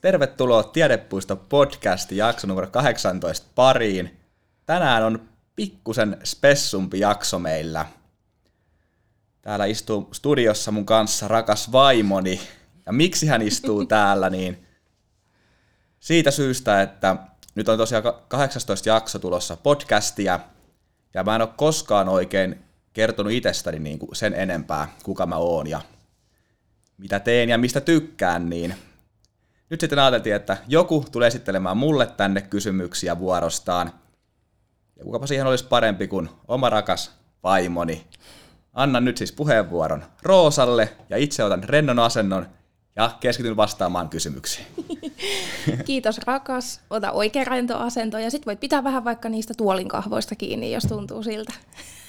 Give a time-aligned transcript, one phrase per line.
[0.00, 4.20] Tervetuloa Tiedepuisto podcast jakso numero 18 pariin.
[4.66, 7.86] Tänään on pikkusen spessumpi jakso meillä.
[9.42, 12.40] Täällä istuu studiossa mun kanssa rakas vaimoni.
[12.86, 14.66] Ja miksi hän istuu täällä, niin
[16.00, 17.16] siitä syystä, että
[17.54, 20.40] nyt on tosiaan 18 jakso tulossa podcastia,
[21.14, 25.66] ja mä en ole koskaan oikein kertonut itsestäni niin kuin sen enempää, kuka mä oon
[25.66, 25.80] ja
[26.98, 28.74] mitä teen ja mistä tykkään, niin
[29.70, 33.92] nyt sitten ajateltiin, että joku tulee esittelemään mulle tänne kysymyksiä vuorostaan.
[34.96, 38.06] Ja kukapa siihen olisi parempi kuin oma rakas vaimoni.
[38.72, 42.46] Annan nyt siis puheenvuoron Roosalle ja itse otan rennon asennon
[42.96, 44.66] ja keskityn vastaamaan kysymyksiin.
[45.84, 46.80] Kiitos rakas.
[46.90, 50.84] Ota oikea rento asento ja sit voit pitää vähän vaikka niistä tuolin kahvoista kiinni, jos
[50.84, 51.52] tuntuu siltä.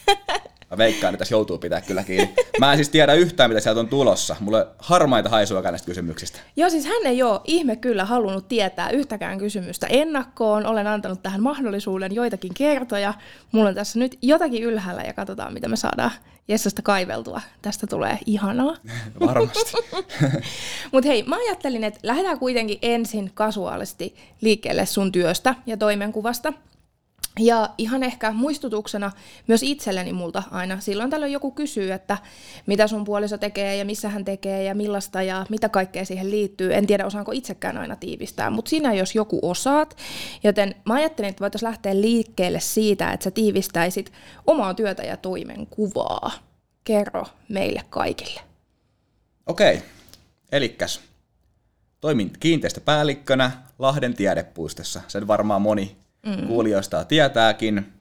[0.72, 2.36] Mä veikkaan, että tässä joutuu pitää kyllä kiinni.
[2.60, 4.36] Mä en siis tiedä yhtään, mitä sieltä on tulossa.
[4.40, 6.40] Mulle harmaita haisua näistä kysymyksistä.
[6.56, 10.66] Joo, siis hän ei ole ihme kyllä halunnut tietää yhtäkään kysymystä ennakkoon.
[10.66, 13.14] Olen antanut tähän mahdollisuuden joitakin kertoja.
[13.52, 16.12] Mulla on tässä nyt jotakin ylhäällä ja katsotaan, mitä me saadaan
[16.48, 17.42] Jessasta kaiveltua.
[17.62, 18.76] Tästä tulee ihanaa.
[19.28, 19.78] Varmasti.
[20.92, 26.54] Mutta hei, mä ajattelin, että lähdetään kuitenkin ensin kasuaalisti liikkeelle sun työstä ja toimenkuvasta–
[27.40, 29.12] ja ihan ehkä muistutuksena
[29.48, 32.18] myös itselleni multa aina, silloin tällöin joku kysyy, että
[32.66, 36.74] mitä sun puoliso tekee ja missä hän tekee ja millaista ja mitä kaikkea siihen liittyy.
[36.74, 39.98] En tiedä, osaanko itsekään aina tiivistää, mutta sinä jos joku osaat.
[40.44, 44.12] Joten mä ajattelin, että voitaisiin lähteä liikkeelle siitä, että sä tiivistäisit
[44.48, 46.32] omaa työtä ja toimenkuvaa.
[46.84, 48.42] Kerro meille kaikille.
[49.46, 49.82] Okei,
[50.52, 51.02] elikkäs
[52.02, 55.02] toimin kiinteistöpäällikkönä Lahden tiedepuistossa.
[55.08, 56.48] Sen varmaan moni mm.
[56.48, 57.94] kuulijoista tietääkin.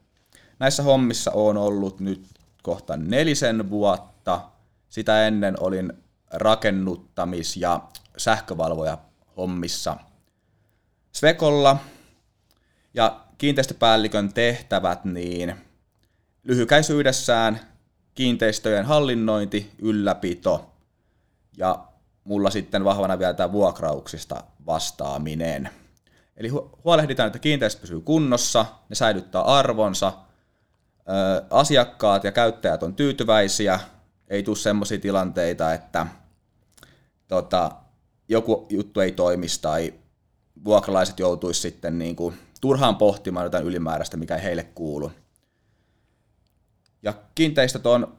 [0.59, 2.27] Näissä hommissa on ollut nyt
[2.63, 4.41] kohta nelisen vuotta.
[4.89, 5.93] Sitä ennen olin
[6.35, 7.81] rakennuttamis- ja
[8.17, 8.99] sähkövalvoja
[9.37, 9.97] hommissa
[11.13, 11.77] Svekolla.
[12.95, 15.55] Ja kiinteistöpäällikön tehtävät, niin
[16.45, 17.61] lyhykäisyydessään
[18.15, 20.71] kiinteistöjen hallinnointi, ylläpito
[21.57, 21.85] ja
[22.25, 25.71] mulla sitten vahvana vielä tämä vuokrauksista vastaaminen.
[26.39, 26.49] Eli
[26.85, 30.13] huolehditaan, että kiinteistö pysyy kunnossa, ne säilyttää arvonsa,
[31.51, 33.81] asiakkaat ja käyttäjät on tyytyväisiä,
[34.29, 36.07] ei tule sellaisia tilanteita, että
[37.29, 37.71] tota,
[38.29, 39.95] joku juttu ei toimisi tai
[40.65, 45.13] vuokralaiset joutuisi sitten niin kuin turhaan pohtimaan jotain ylimääräistä, mikä ei heille kuulu.
[47.03, 48.17] Ja kiinteistöt on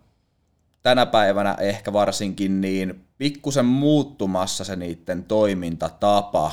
[0.81, 6.51] tänä päivänä ehkä varsinkin niin pikkusen muuttumassa se niiden toimintatapa,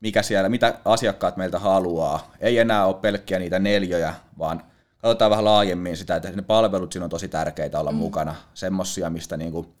[0.00, 2.32] mikä siellä, mitä asiakkaat meiltä haluaa.
[2.40, 4.62] Ei enää ole pelkkiä niitä neljöjä, vaan
[4.98, 7.98] katsotaan vähän laajemmin sitä, että ne palvelut siinä on tosi tärkeitä olla mm.
[7.98, 8.34] mukana.
[8.54, 9.74] Semmoisia, mistä niinku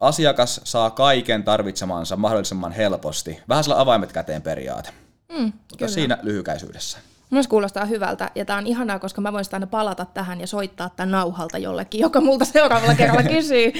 [0.00, 3.40] asiakas saa kaiken tarvitsemansa mahdollisimman helposti.
[3.48, 4.90] Vähän sillä avaimet käteen periaate.
[5.28, 5.92] Mm, Mutta kyllä.
[5.92, 6.98] siinä lyhykäisyydessä.
[7.30, 10.90] Myös kuulostaa hyvältä, ja tämä on ihanaa, koska mä voin aina palata tähän ja soittaa
[10.90, 13.72] tämän nauhalta jollekin, joka multa seuraavalla kerralla kysyy,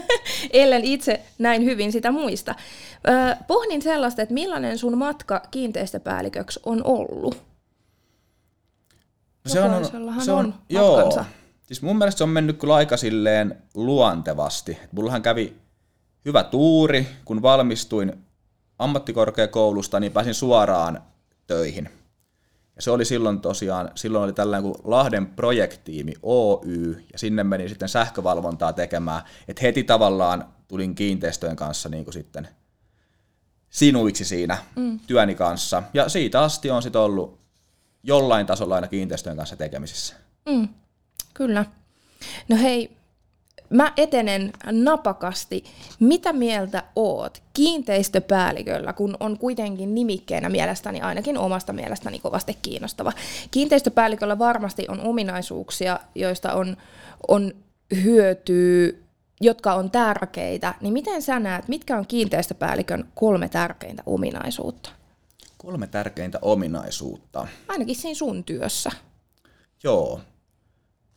[0.52, 2.54] ellen itse näin hyvin sitä muista.
[3.08, 7.34] Öö, pohdin sellaista, että millainen sun matka kiinteistöpäälliköksi on ollut?
[9.44, 9.84] No se on,
[10.24, 11.24] se on, on joo.
[11.62, 14.78] Siis mun mielestä se on mennyt kyllä aika silleen luontevasti.
[14.92, 15.56] Mullahan kävi
[16.24, 18.12] hyvä tuuri, kun valmistuin
[18.78, 21.02] ammattikorkeakoulusta, niin pääsin suoraan
[21.46, 21.97] töihin.
[22.78, 27.68] Ja se oli silloin tosiaan, silloin oli tällainen kuin Lahden projektiimi Oy, ja sinne meni
[27.68, 32.48] sitten sähkövalvontaa tekemään, että heti tavallaan tulin kiinteistöjen kanssa niin kuin sitten
[33.70, 35.00] sinuiksi siinä mm.
[35.06, 35.82] työni kanssa.
[35.94, 37.38] Ja siitä asti on sitten ollut
[38.02, 40.14] jollain tasolla aina kiinteistöjen kanssa tekemisissä.
[40.48, 40.68] Mm.
[41.34, 41.64] Kyllä.
[42.48, 42.97] No hei,
[43.70, 45.64] mä etenen napakasti.
[46.00, 53.12] Mitä mieltä oot kiinteistöpäälliköllä, kun on kuitenkin nimikkeenä mielestäni, ainakin omasta mielestäni kovasti kiinnostava.
[53.50, 56.76] Kiinteistöpäälliköllä varmasti on ominaisuuksia, joista on,
[57.28, 57.52] on
[58.02, 58.92] hyötyä,
[59.40, 60.74] jotka on tärkeitä.
[60.80, 64.90] Niin miten sä näet, mitkä on kiinteistöpäällikön kolme tärkeintä ominaisuutta?
[65.58, 67.46] Kolme tärkeintä ominaisuutta?
[67.68, 68.90] Ainakin siinä sun työssä.
[69.84, 70.20] Joo.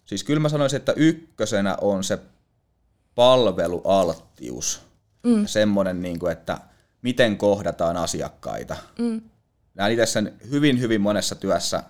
[0.05, 2.19] Siis kyllä mä sanoisin, että ykkösenä on se
[3.21, 4.81] palvelualttius.
[5.23, 5.45] Mm.
[5.45, 6.57] Semmoinen, niin kuin, että
[7.01, 8.75] miten kohdataan asiakkaita.
[9.00, 9.21] Mm.
[9.73, 11.83] Näen itse sen hyvin, hyvin monessa työssä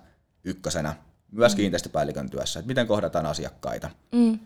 [0.44, 0.95] ykkösenä,
[1.31, 1.56] myös mm.
[1.56, 3.89] kiinteistöpäällikön työssä, että miten kohdataan asiakkaita.
[4.12, 4.39] Mm.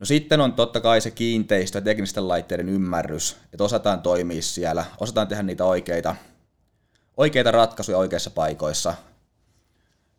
[0.00, 4.84] No sitten on totta kai se kiinteistö ja teknisten laitteiden ymmärrys, että osataan toimia siellä,
[5.00, 6.16] osataan tehdä niitä oikeita,
[7.16, 8.94] oikeita ratkaisuja oikeissa paikoissa.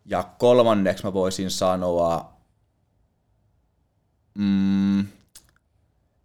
[0.05, 2.33] Ja kolmanneksi mä voisin sanoa,
[4.37, 5.07] mm,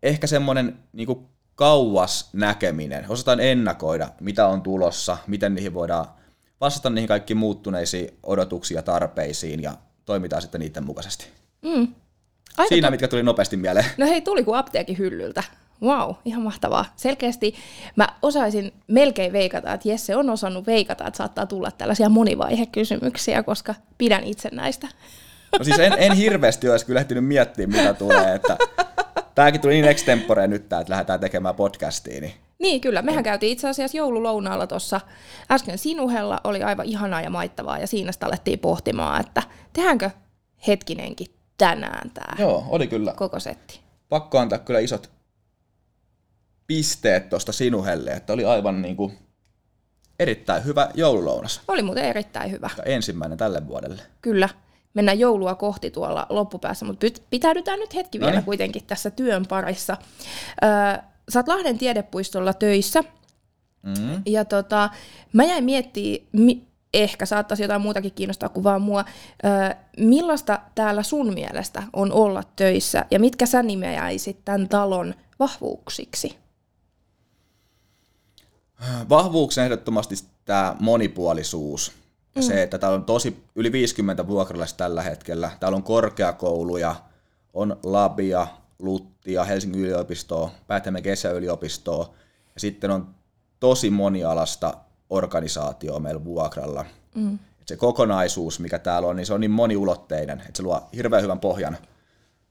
[0.03, 6.07] ehkä semmoinen niin kauas näkeminen, osataan ennakoida, mitä on tulossa, miten niihin voidaan
[6.61, 9.75] vastata niihin kaikkiin muuttuneisiin odotuksiin ja tarpeisiin ja
[10.05, 11.27] toimitaan sitten niiden mukaisesti.
[11.63, 11.95] Mm.
[12.57, 12.91] Aika Siinä, to...
[12.91, 13.87] mitkä tuli nopeasti mieleen.
[13.97, 15.43] No hei, tuli kuin apteekin hyllyltä.
[15.83, 16.93] Wow, ihan mahtavaa.
[16.97, 17.55] Selkeästi
[17.97, 23.75] mä osaisin melkein veikata, että Jesse on osannut veikata, että saattaa tulla tällaisia monivaihekysymyksiä, koska
[23.99, 24.89] pidän itse näistä.
[25.59, 28.35] No siis en, en hirveästi olisi kyllä ehtinyt miettiä, mitä tulee.
[28.35, 28.59] Että
[29.39, 32.21] tämäkin tuli niin extempore nyt, että lähdetään tekemään podcastia.
[32.21, 33.03] Niin, niin kyllä.
[33.03, 35.01] Mehän käytiin itse asiassa joululounaalla tuossa
[35.51, 36.41] äsken Sinuhella.
[36.45, 39.43] Oli aivan ihanaa ja maittavaa ja siinä sitä alettiin pohtimaan, että
[39.73, 40.11] tehdäänkö
[40.67, 41.27] hetkinenkin
[41.59, 43.13] tänään tämä Joo, oli kyllä.
[43.17, 43.81] koko setti.
[44.09, 45.11] Pakko antaa kyllä isot
[46.67, 49.19] pisteet tuosta Sinuhelle, että oli aivan niin kuin
[50.19, 51.61] erittäin hyvä joululounas.
[51.69, 52.71] Oli muuten erittäin hyvä.
[52.77, 54.03] Ja ensimmäinen tälle vuodelle.
[54.23, 54.49] Kyllä
[54.99, 58.45] mennään joulua kohti tuolla loppupäässä, mutta pitäydytään nyt hetki vielä Noniin.
[58.45, 59.97] kuitenkin tässä työn parissa.
[60.65, 63.03] Öö, sä oot Lahden tiedepuistolla töissä,
[63.83, 64.23] mm.
[64.27, 64.91] ja tota,
[65.33, 69.05] mä jäin miettimään, mi- ehkä saattaisi jotain muutakin kiinnostaa kuin vaan mua,
[69.45, 76.37] öö, millaista täällä sun mielestä on olla töissä, ja mitkä sä nimeäisit tämän talon vahvuuksiksi?
[79.09, 80.15] Vahvuuksena ehdottomasti
[80.45, 81.93] tämä monipuolisuus
[82.35, 82.47] ja mm.
[82.47, 85.51] se, että täällä on tosi yli 50 vuokralaista tällä hetkellä.
[85.61, 86.95] Täällä on korkeakouluja,
[87.55, 88.47] on labia,
[88.79, 92.15] luttia, Helsingin yliopistoa, Päätämme kesäyliopistoa
[92.55, 93.15] ja sitten on
[93.61, 94.75] tosi monialasta
[95.11, 96.85] organisaatioa meillä vuokralla.
[97.15, 97.35] Mm.
[97.61, 101.23] Et se kokonaisuus, mikä täällä on, niin se on niin moniulotteinen, että se luo hirveän
[101.23, 101.79] hyvän pohjan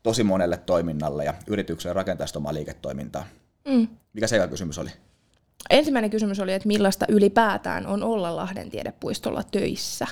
[0.03, 3.25] tosi monelle toiminnalle ja yritykselle rakentaa sitä omaa liiketoimintaa.
[3.67, 3.87] Mm.
[4.13, 4.89] Mikä se kysymys oli?
[5.69, 10.07] Ensimmäinen kysymys oli, että millaista ylipäätään on olla Lahden tiedepuistolla töissä?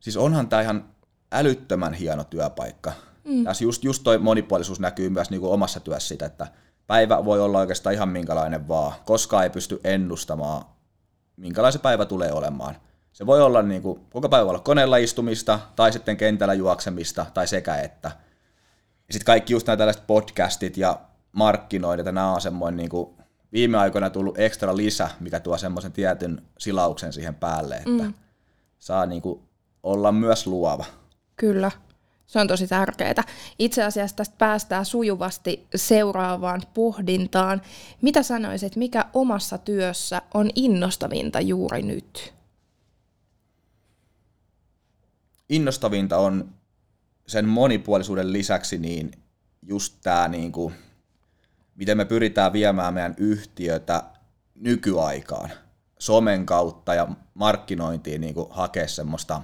[0.00, 0.84] Siis onhan tämä ihan
[1.32, 2.92] älyttömän hieno työpaikka.
[3.24, 3.44] Mm.
[3.44, 6.46] Tässä just, just toi monipuolisuus näkyy myös niin kuin omassa työssä sitä, että
[6.86, 8.92] päivä voi olla oikeastaan ihan minkälainen vaan.
[9.04, 10.64] Koskaan ei pysty ennustamaan,
[11.36, 12.76] minkälainen päivä tulee olemaan.
[13.12, 17.46] Se voi olla niin kuin, koko päivä olla koneella istumista, tai sitten kentällä juoksemista, tai
[17.46, 18.10] sekä että.
[19.08, 21.00] Ja sitten kaikki just nämä tällaiset podcastit ja
[21.32, 23.14] markkinoida, nämä on semmoinen niin kuin
[23.54, 28.14] viime aikoina tullut ekstra lisä, mikä tuo semmoisen tietyn silauksen siihen päälle, että mm.
[28.78, 29.42] saa niinku
[29.82, 30.84] olla myös luova.
[31.36, 31.70] Kyllä.
[32.26, 33.24] Se on tosi tärkeää.
[33.58, 37.62] Itse asiassa tästä päästään sujuvasti seuraavaan pohdintaan.
[38.02, 42.34] Mitä sanoisit, mikä omassa työssä on innostavinta juuri nyt?
[45.48, 46.54] Innostavinta on
[47.26, 49.10] sen monipuolisuuden lisäksi niin
[49.62, 50.72] just tämä niinku
[51.74, 54.02] miten me pyritään viemään meidän yhtiötä
[54.54, 55.50] nykyaikaan
[55.98, 59.42] somen kautta ja markkinointiin niin kuin hakea semmoista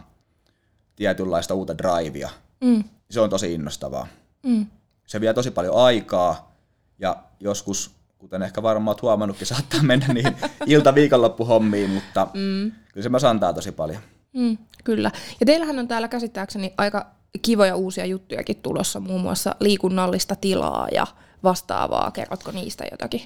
[0.97, 2.31] tietynlaista uutta drivea.
[2.61, 2.85] Mm.
[3.11, 4.07] Se on tosi innostavaa.
[4.43, 4.67] Mm.
[5.07, 6.55] Se vie tosi paljon aikaa
[6.99, 10.37] ja joskus, kuten ehkä varmaan olet huomannutkin, saattaa mennä niin
[10.67, 12.73] ilta-viikonloppuhommiin, mutta mm.
[12.93, 14.03] kyllä se myös antaa tosi paljon.
[14.33, 15.11] Mm, kyllä.
[15.41, 17.07] Ja teillähän on täällä käsittääkseni aika
[17.43, 21.07] kivoja uusia juttujakin tulossa, muun muassa liikunnallista tilaa ja
[21.43, 22.11] vastaavaa.
[22.11, 23.23] Kerrotko niistä jotakin?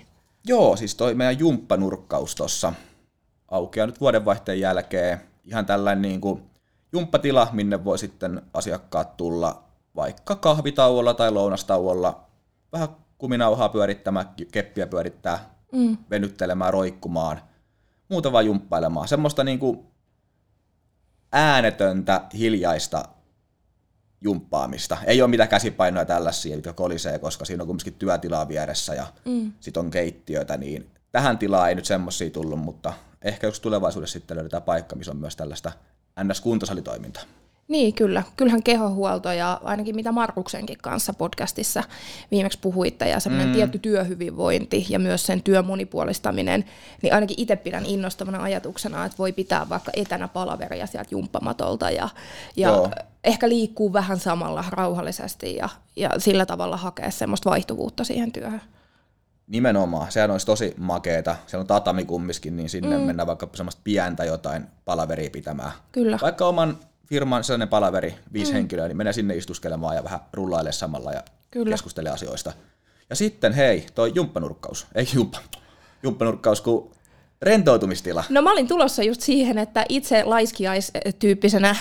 [0.46, 2.72] Joo, siis toi meidän jumppanurkkaus tuossa
[3.48, 5.20] aukeaa nyt vuodenvaihteen jälkeen.
[5.44, 6.42] Ihan tällainen niin kuin
[6.92, 9.64] jumppatila, minne voi sitten asiakkaat tulla
[9.96, 12.24] vaikka kahvitauolla tai lounastauolla
[12.72, 15.96] vähän kuminauhaa pyörittämään, keppiä pyörittää, mm.
[16.10, 17.40] venyttelemään, roikkumaan,
[18.08, 19.08] muuta vaan jumppailemaan.
[19.08, 19.86] Semmoista niin kuin
[21.32, 23.04] äänetöntä, hiljaista
[24.20, 24.96] jumppaamista.
[25.06, 29.52] Ei ole mitään käsipainoja tällaisia, jotka kolisee, koska siinä on kumminkin työtilaa vieressä ja mm.
[29.60, 32.92] sitten on keittiötä, niin tähän tilaan ei nyt semmoisia tullut, mutta
[33.22, 35.72] ehkä jos tulevaisuudessa sitten löydetään paikka, missä on myös tällaista
[36.24, 37.22] NS-kuntosalitoimintaa.
[37.68, 38.22] Niin, kyllä.
[38.36, 41.82] Kyllähän kehohuolto ja ainakin mitä Markuksenkin kanssa podcastissa
[42.30, 43.54] viimeksi puhuitte ja semmoinen mm.
[43.54, 46.64] tietty työhyvinvointi ja myös sen työn monipuolistaminen,
[47.02, 52.08] niin ainakin itse pidän innostavana ajatuksena, että voi pitää vaikka etänä palaveria sieltä jumppamatolta ja,
[52.56, 52.90] ja
[53.24, 58.62] ehkä liikkuu vähän samalla rauhallisesti ja, ja sillä tavalla hakea semmoista vaihtuvuutta siihen työhön.
[59.46, 61.36] Nimenomaan, sehän olisi tosi makeeta.
[61.46, 63.04] Siellä on tatami kumminkin, niin sinne mm.
[63.04, 65.72] mennään vaikka semmoista pientä jotain palaveria pitämään.
[65.92, 66.18] Kyllä.
[66.22, 68.56] Vaikka oman firman sellainen palaveri, viisi mm.
[68.56, 71.70] henkilöä, niin menee sinne istuskelemaan ja vähän rullailee samalla ja Kyllä.
[71.70, 72.52] keskustelee asioista.
[73.10, 75.38] Ja sitten hei, toi jumppanurkkaus, ei jumppa,
[76.02, 76.90] jumppanurkkaus, kun
[77.42, 78.24] rentoutumistila.
[78.28, 81.76] No mä olin tulossa just siihen, että itse laiskiais-tyyppisenä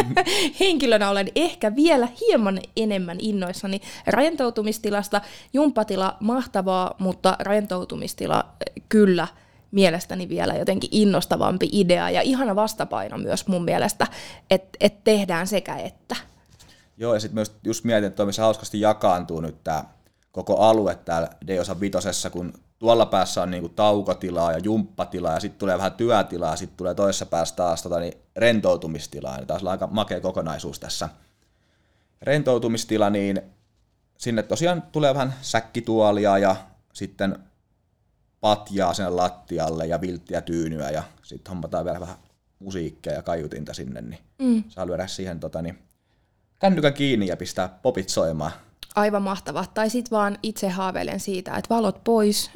[0.60, 5.20] henkilönä olen ehkä vielä hieman enemmän innoissani rentoutumistilasta.
[5.52, 8.44] Jumpatila mahtavaa, mutta rentoutumistila
[8.88, 9.28] kyllä–
[9.72, 14.06] mielestäni vielä jotenkin innostavampi idea ja ihana vastapaino myös mun mielestä,
[14.50, 16.16] että et tehdään sekä että.
[16.96, 19.84] Joo, ja sitten myös just mietin, että missä hauskasti jakaantuu nyt tämä
[20.32, 25.58] koko alue täällä Deosa Vitosessa, kun tuolla päässä on niinku taukotilaa ja jumppatilaa ja sitten
[25.58, 29.86] tulee vähän työtilaa, sitten tulee toisessa päässä taas tota, niin rentoutumistilaa, niin taas on aika
[29.86, 31.08] makea kokonaisuus tässä.
[32.22, 33.42] Rentoutumistila, niin
[34.18, 36.56] sinne tosiaan tulee vähän säkkituolia ja
[36.92, 37.38] sitten
[38.42, 42.16] patjaa sen lattialle ja vilttiä tyynyä ja sitten hommataan vielä vähän
[42.58, 44.64] musiikkia ja kaiutinta sinne, niin mm.
[44.68, 45.78] saa lyödä siihen tota, niin,
[46.58, 48.52] kännykän kiinni ja pistää popit soimaan.
[48.94, 49.66] Aivan mahtavaa.
[49.74, 52.50] Tai sitten vaan itse haaveilen siitä, että valot pois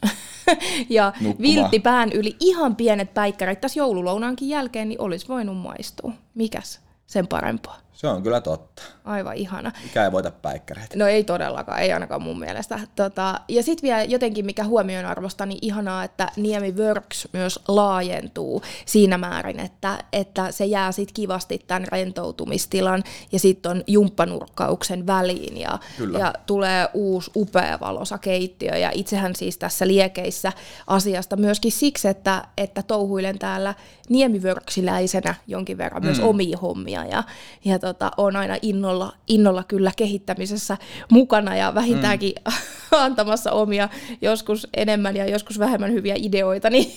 [0.89, 1.43] ja Nukkumaan.
[1.43, 6.13] viltti pään yli ihan pienet päikkärit tässä joululounaankin jälkeen, niin olisi voinut maistua.
[6.35, 7.86] Mikäs sen parempaa?
[7.97, 8.83] Se on kyllä totta.
[9.05, 9.73] Aivan ihana.
[9.83, 10.97] Mikä ei voita päikkäreitä.
[10.97, 12.81] No ei todellakaan, ei ainakaan mun mielestä.
[12.97, 18.63] Tota, ja sitten vielä jotenkin, mikä huomioon arvosta, niin ihanaa, että Niemi Works myös laajentuu
[18.87, 25.61] siinä määrin, että, että se jää sitten kivasti tämän rentoutumistilan ja sitten on jumppanurkkauksen väliin
[25.61, 26.19] ja, Kyllä.
[26.19, 28.77] ja tulee uusi upea valosa keittiö.
[28.77, 30.53] Ja itsehän siis tässä liekeissä
[30.87, 33.75] asiasta myöskin siksi, että, että touhuilen täällä
[34.09, 37.25] niemivörksiläisenä jonkin verran myös omia hommia ja,
[37.65, 40.77] ja tota, on aina innolla, innolla kyllä kehittämisessä
[41.11, 42.53] mukana ja vähintäänkin mm.
[42.99, 43.89] antamassa omia
[44.23, 46.71] joskus enemmän ja joskus vähemmän hyviä ideoita.
[46.71, 46.93] Niin,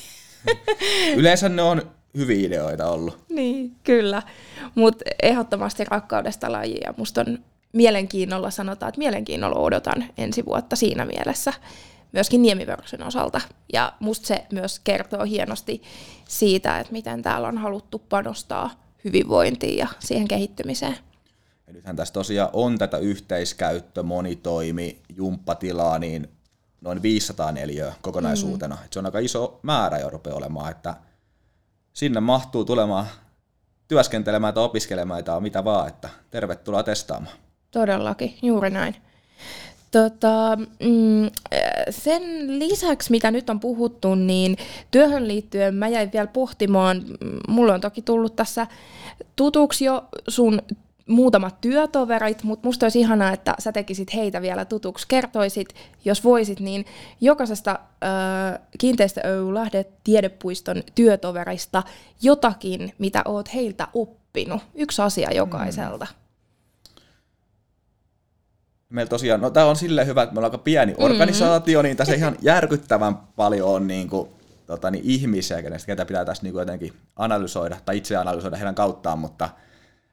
[1.17, 1.81] Yleensä ne on
[2.17, 3.17] hyviä ideoita ollut.
[3.29, 4.21] niin kyllä,
[4.75, 6.93] mutta ehdottomasti rakkaudesta lajia.
[6.97, 7.39] Musta on
[7.73, 11.53] mielenkiinnolla, sanotaan, että mielenkiinnolla odotan ensi vuotta siinä mielessä
[12.11, 13.41] myöskin Niemivörksen osalta.
[13.73, 15.81] Ja musta se myös kertoo hienosti
[16.27, 18.71] siitä, että miten täällä on haluttu panostaa
[19.05, 20.97] hyvinvointiin ja siihen kehittymiseen.
[21.67, 26.27] Ja nythän tässä tosiaan on tätä yhteiskäyttö, monitoimi, jumppatilaa, niin
[26.81, 28.75] noin 500 neliöä kokonaisuutena.
[28.75, 28.85] Mm.
[28.85, 30.95] Et se on aika iso määrä jo rupeaa olemaan, että
[31.93, 33.05] sinne mahtuu tulemaan
[33.87, 37.37] työskentelemään tai opiskelemaan tai mitä vaan, että tervetuloa testaamaan.
[37.71, 38.95] Todellakin, juuri näin.
[39.91, 41.29] Tota, mm,
[41.89, 42.23] sen
[42.59, 44.57] lisäksi, mitä nyt on puhuttu, niin
[44.91, 48.67] työhön liittyen mä jäin vielä pohtimaan, mm, mulla on toki tullut tässä
[49.35, 50.61] tutuksi jo sun
[51.09, 55.07] muutamat työtoverit, mutta musta olisi ihanaa, että sä tekisit heitä vielä tutuksi.
[55.07, 56.85] Kertoisit, jos voisit, niin
[57.21, 61.83] jokaisesta äh, Kiinteistö Oy Lahden tiedepuiston työtoverista
[62.21, 64.61] jotakin, mitä oot heiltä oppinut.
[64.75, 66.05] Yksi asia jokaiselta.
[66.05, 66.28] Mm.
[68.89, 72.15] Meillä tosiaan, no tämä on silleen hyvä, että meillä on aika pieni organisaatio, niin tässä
[72.15, 74.29] ihan järkyttävän paljon on niin kuin,
[74.65, 78.75] tota, niin ihmisiä, kenestä, ketä pitää tässä niin kuin jotenkin analysoida, tai itse analysoida heidän
[78.75, 79.49] kauttaan, mutta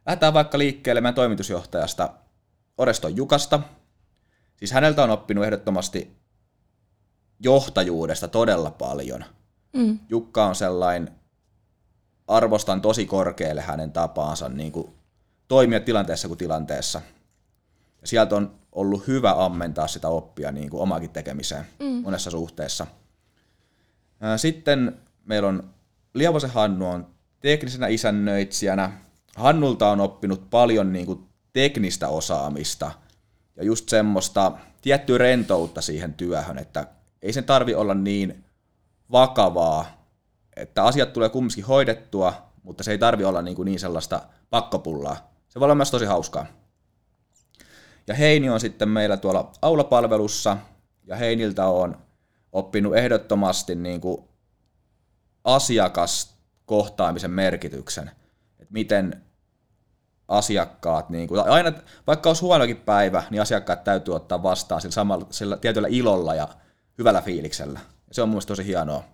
[0.06, 2.10] lähdetään vaikka liikkeelle meidän toimitusjohtajasta
[2.78, 3.60] Oreston Jukasta.
[4.56, 6.16] Siis häneltä on oppinut ehdottomasti
[7.40, 9.24] johtajuudesta todella paljon.
[9.72, 9.98] Mm.
[10.08, 11.10] Jukka on sellainen,
[12.28, 14.94] arvostan tosi korkealle hänen tapaansa niin kuin
[15.48, 17.00] toimia tilanteessa kuin tilanteessa.
[18.06, 21.86] Sieltä on ollut hyvä ammentaa sitä oppia niin kuin omakin tekemiseen mm.
[21.86, 22.86] monessa suhteessa.
[24.36, 25.70] Sitten meillä on
[26.14, 27.06] Liavosen Hannu on
[27.40, 28.92] teknisenä isännöitsijänä.
[29.36, 32.90] Hannulta on oppinut paljon niin kuin teknistä osaamista
[33.56, 36.86] ja just semmoista tiettyä rentoutta siihen työhön, että
[37.22, 38.44] ei sen tarvi olla niin
[39.12, 40.06] vakavaa,
[40.56, 42.32] että asiat tulee kumminkin hoidettua,
[42.62, 45.30] mutta se ei tarvi olla niin, kuin niin sellaista pakkopullaa.
[45.48, 46.46] Se voi olla myös tosi hauskaa.
[48.06, 50.56] Ja Heini on sitten meillä tuolla aulapalvelussa,
[51.06, 51.96] ja Heiniltä on
[52.52, 54.28] oppinut ehdottomasti niin kuin
[55.44, 58.10] asiakaskohtaamisen merkityksen.
[58.58, 59.22] Että miten
[60.28, 61.72] asiakkaat, niin kuin, aina,
[62.06, 66.48] vaikka olisi huonokin päivä, niin asiakkaat täytyy ottaa vastaan sillä, samalla, sillä tietyllä ilolla ja
[66.98, 67.80] hyvällä fiiliksellä.
[68.12, 69.04] Se on mun tosi hienoa.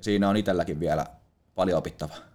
[0.00, 1.06] Siinä on itselläkin vielä
[1.54, 2.31] paljon opittavaa.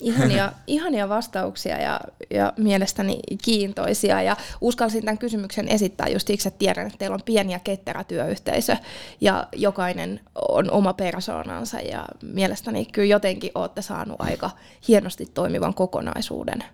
[0.00, 2.00] Ihania, ihania vastauksia ja,
[2.30, 4.22] ja mielestäni kiintoisia.
[4.22, 8.04] Ja uskalsin tämän kysymyksen esittää just siksi, että tiedän, että teillä on pieni ja ketterä
[8.04, 8.76] työyhteisö
[9.20, 14.50] ja jokainen on oma persoonansa ja mielestäni kyllä jotenkin olette saanut aika
[14.88, 16.64] hienosti toimivan kokonaisuuden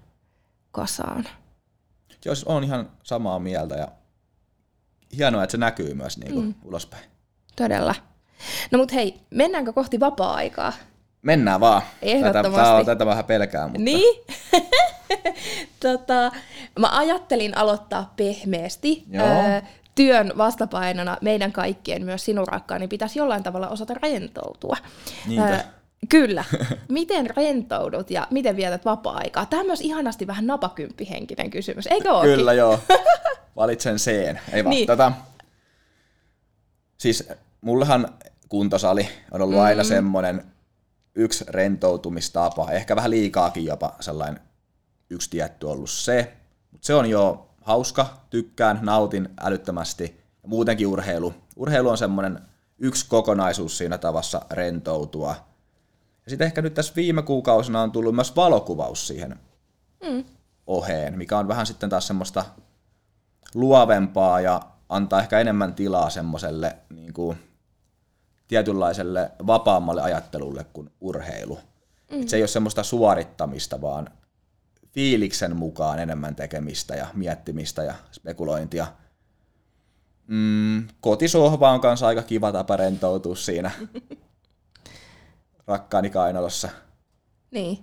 [0.73, 1.28] kasaan.
[2.25, 3.88] Jos on ihan samaa mieltä ja
[5.16, 6.54] hienoa, että se näkyy myös niin kuin mm.
[6.64, 7.04] ulospäin.
[7.57, 7.95] Todella.
[8.71, 10.73] No mut hei, mennäänkö kohti vapaa-aikaa?
[11.25, 11.83] Mennään vaan.
[12.02, 12.57] Ehdottomasti.
[12.57, 13.85] Tätä, tätä, tätä vähän pelkään, mutta...
[13.85, 14.25] Niin?
[15.81, 16.33] tota,
[16.78, 19.04] mä ajattelin aloittaa pehmeästi.
[19.11, 19.26] Joo.
[19.26, 19.61] Öö,
[19.95, 24.76] työn vastapainona meidän kaikkien, myös sinun rakkaani, pitäisi jollain tavalla osata rentoutua.
[25.26, 25.49] Niinkö?
[25.49, 25.59] Öö,
[26.09, 26.45] kyllä.
[26.88, 29.47] Miten rentoudut ja miten vietät vapaa-aikaa?
[29.47, 32.35] Tämä on myös ihanasti vähän napakymppihenkinen kysymys, eikö ookin?
[32.35, 32.81] Kyllä joo.
[33.57, 34.40] Valitsen sen.
[34.52, 34.71] Ei vaan.
[34.71, 34.78] Niin.
[34.78, 34.87] Niin.
[34.87, 35.12] Tota,
[36.99, 37.28] siis
[37.61, 38.09] mullehan
[38.49, 39.64] kuntosali on ollut mm.
[39.64, 40.53] aina semmoinen
[41.14, 44.40] yksi rentoutumistapa, ehkä vähän liikaakin jopa sellainen
[45.11, 46.37] yksi tietty ollut se,
[46.73, 51.35] mutta se on jo hauska, tykkään, nautin älyttömästi Ja muutenkin urheilu.
[51.56, 52.40] Urheilu on semmoinen
[52.78, 55.37] yksi kokonaisuus siinä tavassa rentoutua.
[56.25, 59.38] Ja sitten ehkä nyt tässä viime kuukausina on tullut myös valokuvaus siihen
[60.02, 60.25] mm.
[60.66, 62.44] oheen, mikä on vähän sitten taas semmoista
[63.54, 67.38] luovempaa ja antaa ehkä enemmän tilaa semmoiselle niin kuin,
[68.54, 71.58] tietynlaiselle vapaammalle ajattelulle kuin urheilu.
[72.11, 72.23] Mm.
[72.23, 74.11] Et se ei ole semmoista suorittamista, vaan
[74.92, 78.87] fiiliksen mukaan enemmän tekemistä ja miettimistä ja spekulointia.
[80.26, 83.70] Mm, kotisohva on kanssa aika kiva tapa rentoutua siinä
[85.66, 86.68] rakkaani kainalossa.
[87.50, 87.78] Niin.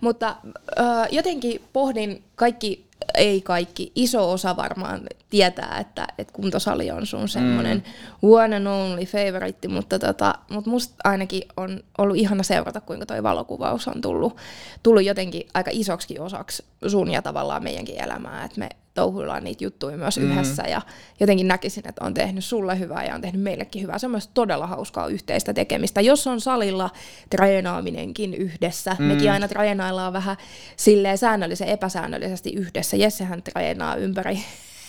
[0.00, 0.36] Mutta
[0.80, 7.28] äh, jotenkin pohdin kaikki ei kaikki, iso osa varmaan tietää, että, että kuntosali on sun
[7.28, 7.82] semmoinen
[8.22, 8.28] mm.
[8.30, 13.22] one and only favorite, mutta, tota, mutta musta ainakin on ollut ihana seurata, kuinka toi
[13.22, 14.36] valokuvaus on tullut,
[14.82, 19.96] tullut jotenkin aika isoksi osaksi sun ja tavallaan meidänkin elämää, että me touhuillaan niitä juttuja
[19.96, 20.24] myös mm.
[20.30, 20.82] yhdessä ja
[21.20, 23.98] jotenkin näkisin, että on tehnyt sulle hyvää ja on tehnyt meillekin hyvää.
[23.98, 26.00] Se on myös todella hauskaa yhteistä tekemistä.
[26.00, 26.90] Jos on salilla
[27.30, 29.04] treenaaminenkin yhdessä, mm.
[29.04, 30.36] mekin aina treenaillaan vähän
[30.76, 32.96] silleen säännöllisen epäsäännöllisesti yhdessä.
[32.96, 34.40] Jessehän treenaa ympäri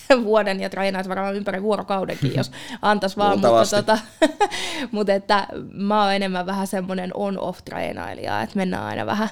[0.24, 3.40] vuoden ja treenaisi varmaan ympäri vuorokaudenkin, jos antaisi vaan.
[3.40, 4.00] mutta, tota,
[4.92, 9.30] mutta että mä oon enemmän vähän semmoinen on-off-treenailija, että mennään aina vähän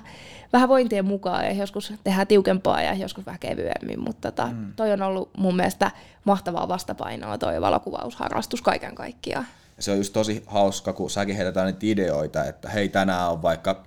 [0.53, 4.73] vähän vointien mukaan ja joskus tehdään tiukempaa ja joskus vähän kevyemmin, mutta tota, mm.
[4.75, 5.91] toi on ollut mun mielestä
[6.23, 9.45] mahtavaa vastapainoa toi valokuvausharrastus kaiken kaikkiaan.
[9.77, 13.41] Ja se on just tosi hauska, kun säkin heitetään niitä ideoita, että hei tänään on
[13.41, 13.83] vaikka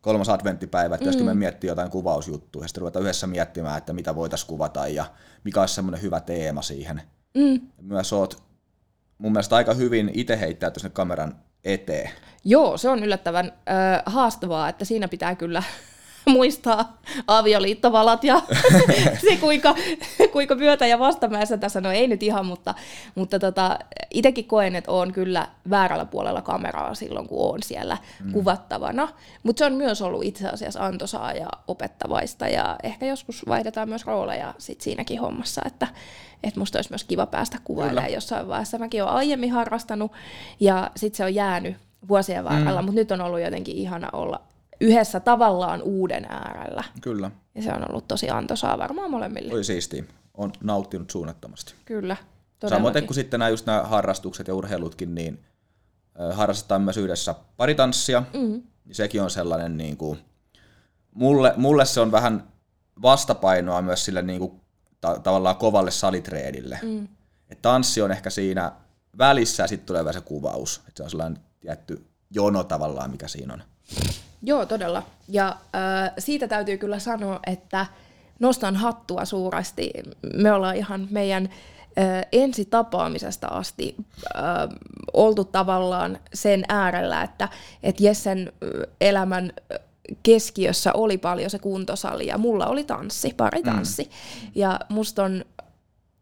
[0.00, 1.24] kolmas adventtipäivä, että mm.
[1.24, 5.04] me miettii jotain kuvausjuttuja, ja sitten ruvetaan yhdessä miettimään, että mitä voitaisiin kuvata ja
[5.44, 7.02] mikä olisi semmoinen hyvä teema siihen.
[7.34, 7.60] Mm.
[7.80, 8.42] Myös oot
[9.18, 12.10] mun mielestä aika hyvin itse heittäytynyt sinne kameran eteen.
[12.48, 15.62] Joo, se on yllättävän äh, haastavaa, että siinä pitää kyllä
[16.26, 18.42] muistaa avioliittovalat ja
[19.28, 19.74] se kuinka,
[20.32, 22.74] kuinka myötä ja vastamäessä tässä, no ei nyt ihan, mutta,
[23.14, 23.78] mutta tota,
[24.10, 28.32] itsekin koen, että on kyllä väärällä puolella kameraa silloin, kun on siellä mm.
[28.32, 29.08] kuvattavana,
[29.42, 34.06] mutta se on myös ollut itse asiassa antoisaa ja opettavaista ja ehkä joskus vaihdetaan myös
[34.06, 35.86] rooleja sit siinäkin hommassa, että
[36.44, 38.78] että musta olisi myös kiva päästä kuvailemaan jossain vaiheessa.
[38.78, 40.12] Mäkin olen aiemmin harrastanut
[40.60, 41.76] ja sitten se on jäänyt
[42.08, 42.86] vuosien varrella, mm.
[42.86, 44.40] mutta nyt on ollut jotenkin ihana olla
[44.80, 46.84] yhdessä tavallaan uuden äärellä.
[47.00, 47.30] Kyllä.
[47.54, 49.54] Ja se on ollut tosi antoisaa varmaan molemmille.
[49.54, 50.04] Oli siistiä.
[50.34, 51.74] On nauttinut suunnattomasti.
[51.84, 52.16] Kyllä.
[52.68, 55.44] Samoin kuin sitten nämä just nämä harrastukset ja urheilutkin, niin
[56.32, 58.22] harrastetaan myös yhdessä paritanssia.
[58.32, 58.62] Mm.
[58.92, 60.18] Sekin on sellainen, niin kuin,
[61.14, 62.44] mulle, mulle se on vähän
[63.02, 64.60] vastapainoa myös sille niin kuin,
[65.00, 66.78] ta- tavallaan kovalle salitreenille.
[66.82, 67.08] Mm.
[67.50, 68.72] Et tanssi on ehkä siinä
[69.18, 70.80] välissä ja sitten tulee se kuvaus.
[70.88, 73.62] Et se on sellainen tietty jono tavallaan, mikä siinä on.
[74.42, 75.02] Joo, todella.
[75.28, 77.86] Ja äh, siitä täytyy kyllä sanoa, että
[78.38, 79.92] nostan hattua suuresti.
[80.34, 81.48] Me ollaan ihan meidän
[81.98, 83.96] äh, ensitapaamisesta asti
[84.36, 84.42] äh,
[85.12, 87.48] oltu tavallaan sen äärellä, että
[87.82, 88.52] et Jessen
[89.00, 89.52] elämän
[90.22, 94.02] keskiössä oli paljon se kuntosali ja mulla oli tanssi, pari tanssi.
[94.02, 94.50] Mm.
[94.54, 95.44] Ja musta on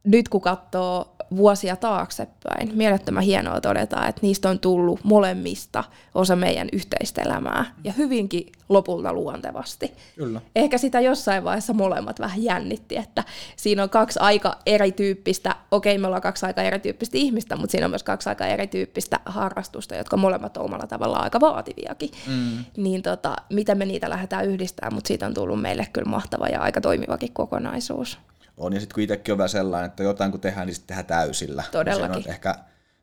[0.05, 2.71] nyt kun katsoo vuosia taaksepäin.
[2.75, 9.13] Mielettömän hienoa todeta, että niistä on tullut molemmista osa meidän yhteistä elämää ja hyvinkin lopulta
[9.13, 9.93] luontevasti.
[10.17, 10.41] Kyllä.
[10.57, 13.25] Ehkä sitä jossain vaiheessa molemmat vähän jännitti, että
[13.57, 17.91] siinä on kaksi aika erityyppistä, okei me ollaan kaksi aika erityyppistä ihmistä, mutta siinä on
[17.91, 22.11] myös kaksi aika erityyppistä harrastusta, jotka molemmat on omalla tavalla aika vaativiakin.
[22.27, 22.65] Mm.
[22.77, 26.61] Niin tota, miten me niitä lähdetään yhdistämään, mutta siitä on tullut meille kyllä mahtava ja
[26.61, 28.19] aika toimivakin kokonaisuus
[28.57, 28.73] on.
[28.73, 31.65] Ja sitten kun itsekin on vähän sellainen, että jotain kun tehdään, niin sitten tehdään täysillä.
[31.73, 32.17] Todellakin.
[32.17, 32.55] Niin on ehkä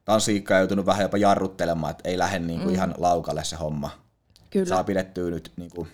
[0.05, 2.75] tanssiikka joutunut vähän jopa jarruttelemaan, että ei lähde niin kuin mm.
[2.75, 3.91] ihan laukalle se homma.
[4.49, 4.65] Kyllä.
[4.65, 5.87] Saa pidettyä nyt, niin kuin,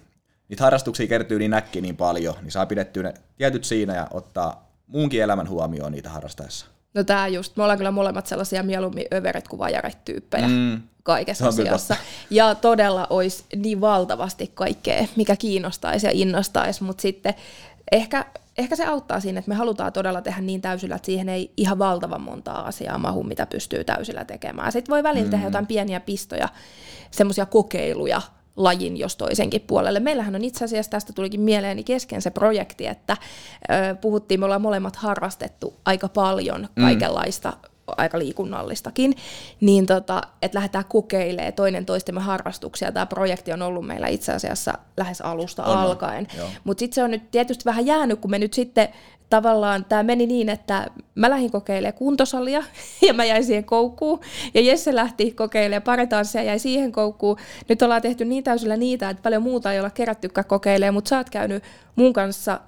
[0.49, 4.71] niitä harrastuksia kertyy niin näkki niin paljon, niin saa pidettyä ne tietyt siinä ja ottaa
[4.87, 6.65] muunkin elämän huomioon niitä harrastaessa.
[6.93, 10.81] No tää just, me ollaan kyllä molemmat sellaisia mieluummin överet kuin vajaret-tyyppejä mm.
[11.03, 11.95] kaikessa asiassa.
[12.29, 17.33] Ja todella olisi niin valtavasti kaikkea, mikä kiinnostaisi ja innostaisi, mutta sitten
[17.91, 18.25] ehkä
[18.57, 21.79] ehkä se auttaa siinä, että me halutaan todella tehdä niin täysillä, että siihen ei ihan
[21.79, 24.71] valtavan montaa asiaa mahu, mitä pystyy täysillä tekemään.
[24.71, 25.31] Sitten voi välillä mm.
[25.31, 26.49] tehdä jotain pieniä pistoja,
[27.11, 28.21] semmoisia kokeiluja
[28.55, 29.99] lajin jos toisenkin puolelle.
[29.99, 33.17] Meillähän on itse asiassa, tästä tulikin mieleeni kesken se projekti, että
[33.71, 36.83] ö, puhuttiin, me ollaan molemmat harrastettu aika paljon mm.
[36.83, 39.13] kaikenlaista mm aika liikunnallistakin,
[39.61, 42.91] niin tota, että lähdetään kokeilemaan toinen toistemme harrastuksia.
[42.91, 46.27] Tämä projekti on ollut meillä itse asiassa lähes alusta on, alkaen.
[46.63, 48.89] Mutta sitten se on nyt tietysti vähän jäänyt, kun me nyt sitten
[49.29, 52.63] tavallaan tämä meni niin, että mä lähdin kokeilemaan kuntosalia
[53.07, 54.19] ja mä jäin siihen koukkuun.
[54.53, 57.37] Ja Jesse lähti kokeilemaan paritanssia ja jäi siihen koukkuun.
[57.69, 61.17] Nyt ollaan tehty niin täysillä niitä, että paljon muuta ei olla kerättykään kokeilemaan, mutta sä
[61.17, 61.63] oot käynyt
[61.95, 62.59] mun kanssa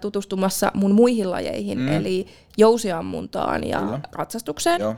[0.00, 1.88] tutustumassa mun muihin lajeihin, mm.
[1.88, 4.00] eli jousiammuntaan ja Kyllä.
[4.12, 4.80] ratsastukseen.
[4.80, 4.94] Joo.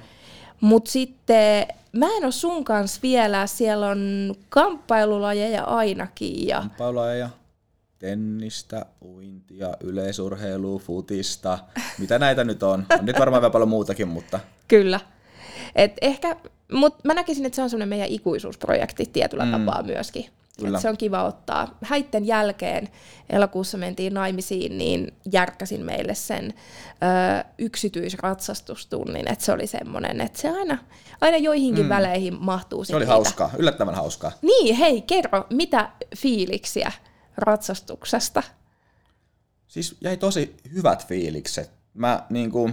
[0.60, 6.46] Mutta sitten mä en ole sun kanssa vielä, siellä on kamppailulajeja ainakin.
[6.48, 7.30] Ja, Kamppailulajeja,
[7.98, 11.58] tennistä, uintia, yleisurheilua, futista.
[11.98, 12.86] Mitä näitä nyt on?
[12.98, 15.00] On nyt varmaan vielä paljon muutakin, mutta kyllä.
[15.74, 16.36] Et ehkä,
[16.72, 19.50] mut mä näkisin, että se on semmoinen meidän ikuisuusprojekti tietyllä mm.
[19.50, 20.26] tapaa myöskin.
[20.60, 20.78] Kyllä.
[20.78, 21.78] Et se on kiva ottaa.
[21.84, 22.88] Häitten jälkeen
[23.30, 30.50] elokuussa mentiin naimisiin, niin järkkäsin meille sen ö, yksityisratsastustunnin, että se oli semmoinen, että se
[30.50, 30.78] aina,
[31.20, 31.88] aina joihinkin mm.
[31.88, 33.12] väleihin mahtuu se oli niitä.
[33.12, 34.32] hauskaa, yllättävän hauskaa.
[34.42, 36.92] Niin, hei, kerro, mitä fiiliksiä
[37.36, 38.42] ratsastuksesta?
[39.66, 41.70] Siis jäi tosi hyvät fiilikset.
[41.94, 42.70] Mä niinku,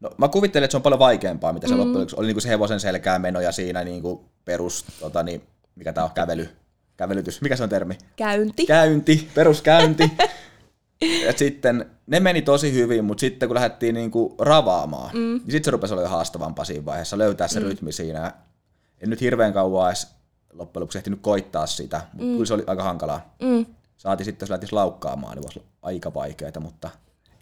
[0.00, 1.80] no, mä kuvittelin, että se on paljon vaikeampaa, mitä se mm.
[1.80, 5.42] loppujen oli niinku se hevosen selkään meno ja siinä niinku perus, tota, niin,
[5.74, 6.48] mikä tää on, kävely,
[6.96, 7.98] kävelytys, mikä se on termi?
[8.16, 8.66] Käynti.
[8.66, 10.10] Käynti, peruskäynti.
[11.26, 15.20] ja sitten ne meni tosi hyvin, mutta sitten kun lähdettiin niinku ravaamaan, mm.
[15.20, 17.66] niin sitten se rupesi olla jo haastavampaa siinä vaiheessa, löytää se mm.
[17.66, 18.32] rytmi siinä.
[19.00, 20.06] En nyt hirveän kauan edes
[20.52, 22.32] loppujen lopuksi ehtinyt koittaa sitä, mutta mm.
[22.32, 23.34] kyllä se oli aika hankalaa.
[23.42, 23.66] Mm.
[23.96, 26.90] Saati sitten, jos lähtisi laukkaamaan, niin voisi olla aika vaikeaa, mutta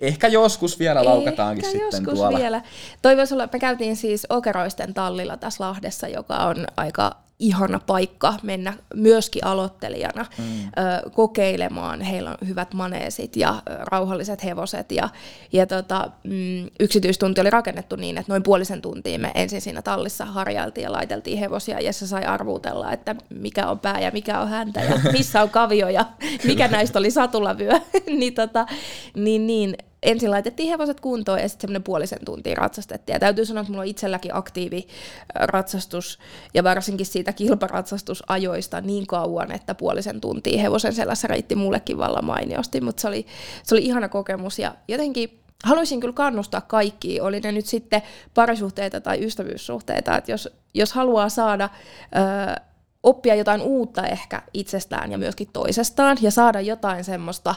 [0.01, 2.38] ehkä joskus vielä laukataankin Ehkä sitten joskus tuolla.
[2.38, 2.62] vielä.
[3.03, 8.35] Toi voisi olla, me käytiin siis Okeroisten tallilla tässä Lahdessa, joka on aika ihana paikka
[8.42, 10.44] mennä myöskin aloittelijana mm.
[10.44, 12.00] ö, kokeilemaan.
[12.00, 14.92] Heillä on hyvät maneesit ja ö, rauhalliset hevoset.
[14.92, 15.09] Ja,
[15.52, 20.24] ja tota, mm, yksityistunti oli rakennettu niin, että noin puolisen tuntia me ensin siinä tallissa
[20.24, 24.48] harjailtiin ja laiteltiin hevosia ja se sai arvuutella, että mikä on pää ja mikä on
[24.48, 26.05] häntä ja missä on kavio ja
[26.44, 27.72] mikä näistä oli satulavyö.
[28.18, 28.66] niin, tota,
[29.14, 33.15] niin, niin ensin laitettiin hevoset kuntoon ja sitten semmoinen puolisen tuntia ratsastettiin.
[33.15, 34.88] Ja täytyy sanoa, että mulla on itselläkin aktiivi
[35.35, 36.19] ratsastus
[36.55, 42.81] ja varsinkin siitä kilparatsastusajoista niin kauan, että puolisen tuntia hevosen selässä reitti mullekin vallan mainiosti,
[42.81, 43.27] mutta se oli,
[43.62, 48.03] se oli ihana kokemus ja jotenkin haluaisin kyllä kannustaa kaikkia, oli ne nyt sitten
[48.35, 51.69] parisuhteita tai ystävyyssuhteita, että jos, jos haluaa saada
[52.17, 52.61] ö,
[53.03, 57.55] oppia jotain uutta ehkä itsestään ja myöskin toisestaan ja saada jotain semmoista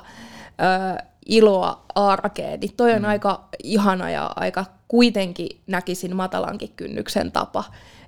[0.47, 3.07] ö, iloa arkeen, niin toi on mm.
[3.07, 7.63] aika ihana ja aika kuitenkin näkisin matalankin kynnyksen tapa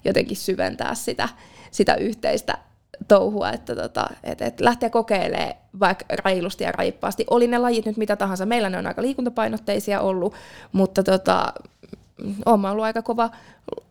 [0.06, 1.30] jotenkin syventää sitä,
[1.72, 2.58] sitä yhteistä
[3.08, 7.26] touhua, että tota, et, et lähteä kokeilemaan vaikka reilusti ja raippaasti.
[7.30, 8.46] Oli ne lajit nyt mitä tahansa.
[8.46, 10.34] Meillä ne on aika liikuntapainotteisia ollut,
[10.72, 11.54] mutta tota,
[12.46, 13.30] olen ollut aika kova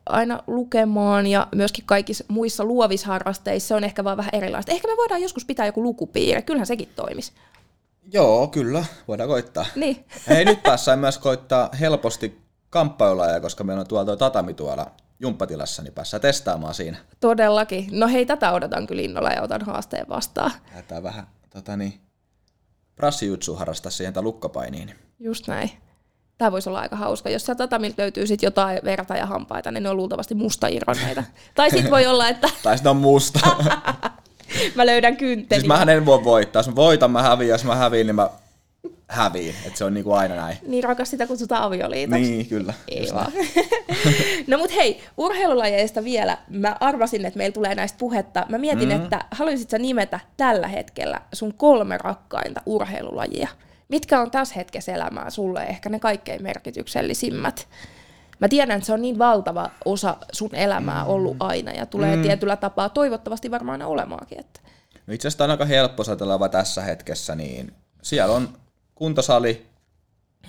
[0.07, 4.73] aina lukemaan ja myöskin kaikissa muissa luovisharrasteissa se on ehkä vaan vähän erilaista.
[4.73, 7.33] Ehkä me voidaan joskus pitää joku lukupiiri, kyllähän sekin toimisi.
[8.13, 9.67] Joo, kyllä, voidaan koittaa.
[9.75, 10.05] Niin.
[10.29, 14.91] Hei, nyt sain myös koittaa helposti kamppailulajeja, koska meillä on tuolla toi tatami tuolla
[15.21, 16.99] jumppatilassa, niin päässään testaamaan siinä.
[17.21, 17.89] Todellakin.
[17.91, 20.53] No hei, tätä odotan kyllä innolla ja otan haasteen vastaan.
[20.71, 22.01] Lähdetään vähän tota niin,
[22.97, 24.95] prassijutsu harrastaa siihen tai lukkapainiin.
[25.19, 25.71] Just näin.
[26.39, 27.31] Tämä voisi olla aika hauska.
[27.31, 31.25] Jos sieltä tatamilta löytyy sit jotain verta ja hampaita, niin ne on luultavasti musta irronneita.
[31.55, 33.41] tai sitten voi olla, että Tai sitten on musta.
[34.75, 35.61] mä löydän kynttelin.
[35.61, 36.61] siis mähän en voi voittaa.
[36.61, 37.49] Jos mä voitan, mä häviin.
[37.51, 38.31] Jos mä häviin, niin mä
[39.09, 39.55] häviin.
[39.67, 40.57] Et se on niinku aina näin.
[40.67, 42.21] Niin rakas sitä kutsutaan avioliitoksi.
[42.23, 42.75] Niin, kyllä.
[42.89, 43.33] Ei vaan.
[44.47, 46.39] no mut hei, urheilulajeista vielä.
[46.49, 48.47] Mä arvasin, että meillä tulee näistä puhetta.
[48.49, 48.95] Mä mietin, Mm.
[48.95, 49.03] mm.
[49.05, 53.49] että haluaisit sä nimetä tällä hetkellä sun kolme rakkainta urheilulajia?
[53.89, 57.69] Mitkä on tässä hetkessä elämää sulle ehkä ne kaikkein merkityksellisimmät?
[58.41, 62.23] Mä tiedän, että se on niin valtava osa sun elämää ollut aina ja tulee mm.
[62.23, 64.41] tietyllä tapaa toivottavasti varmaan aina olemaankin.
[64.41, 64.61] Että.
[65.07, 66.03] No itse asiassa on aika helppo
[66.39, 67.73] vaan tässä hetkessä, niin
[68.03, 68.49] siellä on
[68.95, 69.67] kuntosali,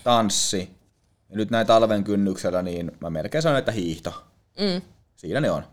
[0.03, 0.69] tanssi,
[1.29, 4.23] ja nyt näin talven kynnyksellä, niin mä melkein sanon, että hiihto.
[4.59, 4.81] Mm.
[5.15, 5.63] Siinä ne on.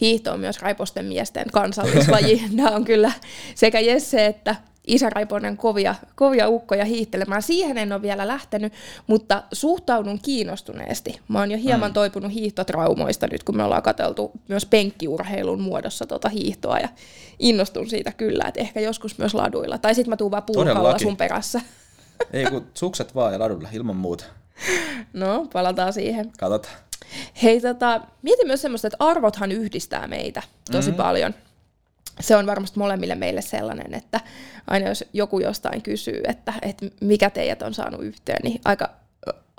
[0.00, 2.42] Hiihto on myös Raiposten miesten kansallislaji.
[2.52, 3.12] Nämä on kyllä
[3.54, 7.42] sekä Jesse että Isä Raiponen kovia, kovia ukkoja hiihtelemään.
[7.42, 8.72] Siihen en ole vielä lähtenyt,
[9.06, 11.20] mutta suhtaudun kiinnostuneesti.
[11.28, 11.94] Mä oon jo hieman mm.
[11.94, 16.88] toipunut hiihtotraumoista nyt, kun me ollaan katseltu myös penkkiurheilun muodossa tota hiihtoa ja
[17.38, 19.78] innostun siitä kyllä, että ehkä joskus myös laduilla.
[19.78, 21.60] Tai sitten mä tuun vaan puuhalla sun perässä.
[22.32, 24.24] Ei kun sukset vaan ja ladulla, ilman muuta.
[25.12, 26.32] No, palataan siihen.
[26.38, 26.74] Katsotaan.
[27.42, 30.96] Hei, tota, mieti myös semmoista, että arvothan yhdistää meitä tosi mm.
[30.96, 31.34] paljon.
[32.20, 34.20] Se on varmasti molemmille meille sellainen, että
[34.66, 38.90] aina jos joku jostain kysyy, että, että mikä teidät on saanut yhteen, niin aika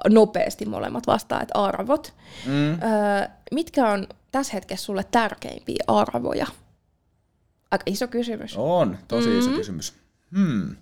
[0.09, 2.13] nopeasti molemmat vastaa, että arvot.
[2.45, 2.71] Mm.
[2.71, 6.47] Öö, mitkä on tässä hetkessä sulle tärkeimpiä arvoja?
[7.71, 8.57] Aika iso kysymys.
[8.57, 9.93] On, tosi iso kysymys.
[10.37, 10.75] Hmm.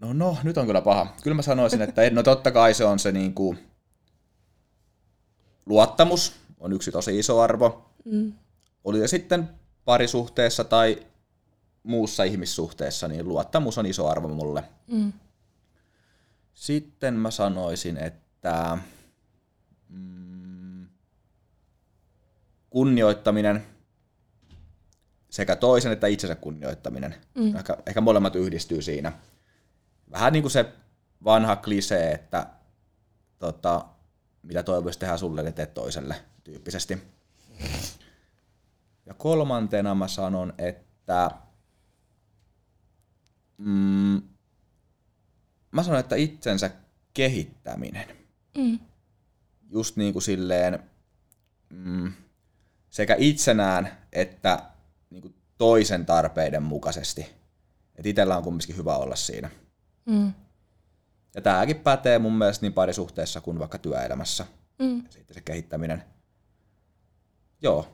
[0.00, 1.06] No, no, nyt on kyllä paha.
[1.22, 3.56] Kyllä mä sanoisin, että no totta kai se on se niinku,
[5.66, 7.90] luottamus on yksi tosi iso arvo.
[8.04, 8.32] Mm.
[8.84, 9.48] Oli se sitten
[9.84, 11.06] parisuhteessa tai
[11.82, 14.64] muussa ihmissuhteessa, niin luottamus on iso arvo mulle.
[14.86, 15.12] Mm.
[16.54, 18.78] Sitten mä sanoisin, että
[19.88, 20.86] mm,
[22.70, 23.66] kunnioittaminen
[25.30, 27.14] sekä toisen että itsensä kunnioittaminen.
[27.34, 27.56] Mm.
[27.56, 29.12] Ehkä, ehkä molemmat yhdistyy siinä.
[30.10, 30.72] Vähän niin kuin se
[31.24, 32.46] vanha klisee, että
[33.38, 33.84] tota,
[34.42, 36.14] mitä toivoisi tehdä sulle, niin teet toiselle
[36.48, 36.98] tyyppisesti.
[39.06, 41.30] Ja kolmantena mä sanon, että
[43.58, 44.22] mm,
[45.70, 46.70] mä sanon, että itsensä
[47.14, 48.08] kehittäminen.
[48.58, 48.78] Mm.
[49.70, 50.82] Just niin kuin silleen
[51.70, 52.12] mm,
[52.88, 54.62] sekä itsenään että
[55.10, 57.20] niin kuin toisen tarpeiden mukaisesti.
[57.96, 59.50] Että itsellä on kumminkin hyvä olla siinä.
[60.06, 60.32] Mm.
[61.34, 64.46] Ja tämäkin pätee mun mielestä niin parisuhteessa kuin vaikka työelämässä.
[64.78, 65.04] Mm.
[65.04, 66.04] Ja sitten se kehittäminen.
[67.62, 67.86] Joo, ne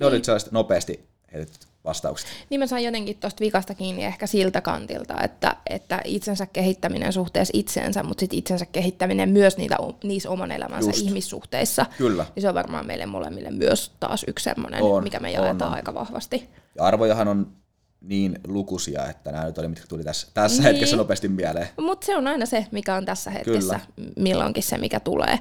[0.00, 0.08] niin.
[0.08, 2.28] oli sellaiset nopeasti heitetty vastaukset.
[2.50, 7.52] Niin mä sain jotenkin tuosta vikasta kiinni ehkä siltä kantilta, että, että itsensä kehittäminen suhteessa
[7.54, 11.02] itseensä, mutta sitten itsensä kehittäminen myös niitä, niissä oman elämänsä Just.
[11.02, 11.86] ihmissuhteissa.
[11.98, 12.26] Kyllä.
[12.34, 15.74] Niin se on varmaan meille molemmille myös taas yksi semmoinen, mikä me jaetaan on, on.
[15.74, 16.48] aika vahvasti.
[16.76, 17.52] Ja arvojahan on
[18.00, 20.72] niin lukuisia, että nämä nyt oli, mitkä tuli tässä, tässä niin.
[20.72, 21.68] hetkessä nopeasti mieleen.
[21.80, 24.10] Mutta se on aina se, mikä on tässä hetkessä, Kyllä.
[24.16, 25.38] milloinkin se, mikä tulee.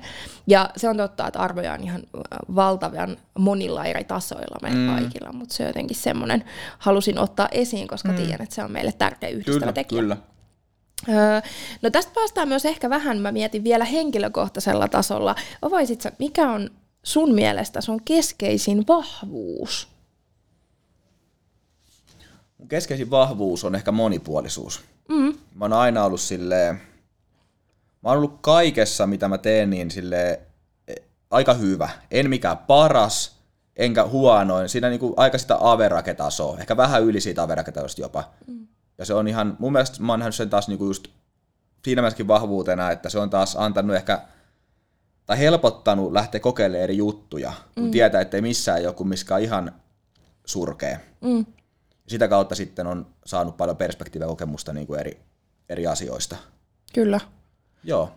[0.48, 2.04] Ja se on totta, että arvoja on ihan
[2.56, 5.00] valtavan monilla eri tasoilla meillä mm.
[5.00, 6.44] kaikilla, mutta se on jotenkin semmoinen,
[6.78, 8.16] halusin ottaa esiin, koska mm.
[8.16, 10.02] tiedän, että se on meille tärkeä yhdistävä kyllä, tekijä.
[10.02, 10.18] Kyllä.
[11.10, 11.42] Öö,
[11.82, 15.36] no tästä päästään myös ehkä vähän, mä mietin vielä henkilökohtaisella tasolla.
[15.62, 16.70] Avaisitko, mikä on
[17.04, 19.97] sun mielestä sun keskeisin vahvuus?
[22.58, 24.82] Mun keskeisin vahvuus on ehkä monipuolisuus.
[25.10, 25.34] Mm.
[25.56, 26.76] Mä oon aina ollut silleen,
[28.02, 30.40] mä oon ollut kaikessa, mitä mä teen, niin sille
[31.32, 31.90] aika hyvä.
[32.12, 33.38] En mikään paras,
[33.76, 34.70] enkä huonoin.
[34.70, 38.24] Siinä niinku aika sitä averaketasoa, ehkä vähän yli siitä averaketasosta jopa.
[38.48, 38.68] Mm.
[38.98, 41.08] Ja se on ihan, mun mielestä mä oon nähnyt sen taas niinku just
[41.84, 44.22] siinä mielessäkin vahvuutena, että se on taas antanut ehkä,
[45.26, 47.92] tai helpottanut lähteä kokeilemaan eri juttuja, kun mm.
[47.92, 49.72] tietää, että ei missään joku miskä ihan
[50.46, 51.00] surkea.
[51.22, 51.46] Mm
[52.08, 55.20] sitä kautta sitten on saanut paljon perspektiiviä kokemusta niin kuin eri,
[55.70, 56.36] eri asioista.
[56.94, 57.20] Kyllä.
[57.84, 58.12] Joo.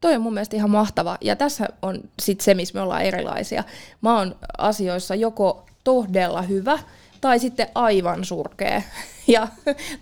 [0.00, 1.18] Toi on mun mielestä ihan mahtava.
[1.20, 3.64] Ja tässä on sitten se, missä me ollaan erilaisia.
[4.00, 6.78] Mä oon asioissa joko todella hyvä
[7.20, 8.82] tai sitten aivan surkea.
[9.28, 9.48] Ja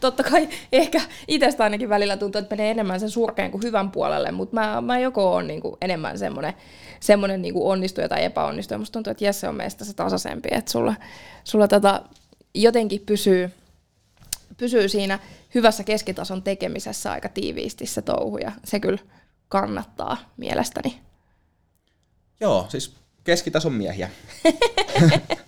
[0.00, 4.30] totta kai ehkä itsestä ainakin välillä tuntuu, että menee enemmän sen surkeen kuin hyvän puolelle,
[4.30, 6.54] mutta mä, mä joko on niinku enemmän semmoinen
[7.00, 8.78] semmoinen niinku onnistuja tai epäonnistuja.
[8.78, 10.94] Musta tuntuu, että Jesse on meistä se tasaisempi, että sulla,
[11.44, 12.02] sulla tota,
[12.54, 13.50] jotenkin pysyy,
[14.56, 15.18] pysyy siinä
[15.54, 18.98] hyvässä keskitason tekemisessä aika tiiviisti se touhu, ja se kyllä
[19.48, 21.00] kannattaa mielestäni.
[22.40, 24.10] Joo, siis keskitason miehiä.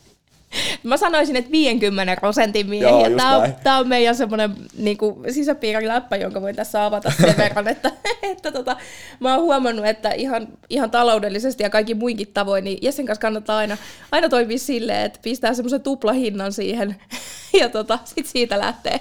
[0.83, 2.89] Mä sanoisin, että 50 prosentin miehiä.
[2.89, 4.99] Joo, tämä, on, tämä on meidän semmoinen niin
[5.31, 7.91] sisäpiiriläppä, jonka voin tässä avata sen verran, että,
[8.23, 8.77] että tota,
[9.21, 13.59] mä oon huomannut, että ihan, ihan taloudellisesti ja kaikki muinkin tavoin, niin Jessen kanssa kannattaa
[13.59, 13.77] aina,
[14.13, 16.97] aina toimia silleen, että pistää semmoisen tuplahinnan siihen
[17.61, 19.01] ja tota, sit siitä lähtee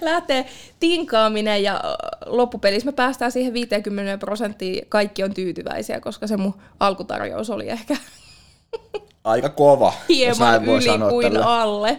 [0.00, 0.46] lähtee
[0.80, 1.80] tinkaaminen ja
[2.26, 7.96] loppupelissä me päästään siihen 50 prosenttiin, kaikki on tyytyväisiä, koska se mun alkutarjous oli ehkä
[9.28, 11.60] aika kova, Hieman voi yli sanoa kuin tällä.
[11.60, 11.98] alle.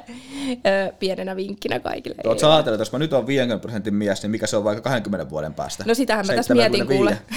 [0.68, 2.16] Öö, pienenä vinkkinä kaikille.
[2.24, 4.82] Oletko ajatellut, että jos mä nyt on 50 prosentin mies, niin mikä se on vaikka
[4.82, 5.84] 20 vuoden päästä?
[5.88, 7.18] No sitähän mä tässä mietin kuule.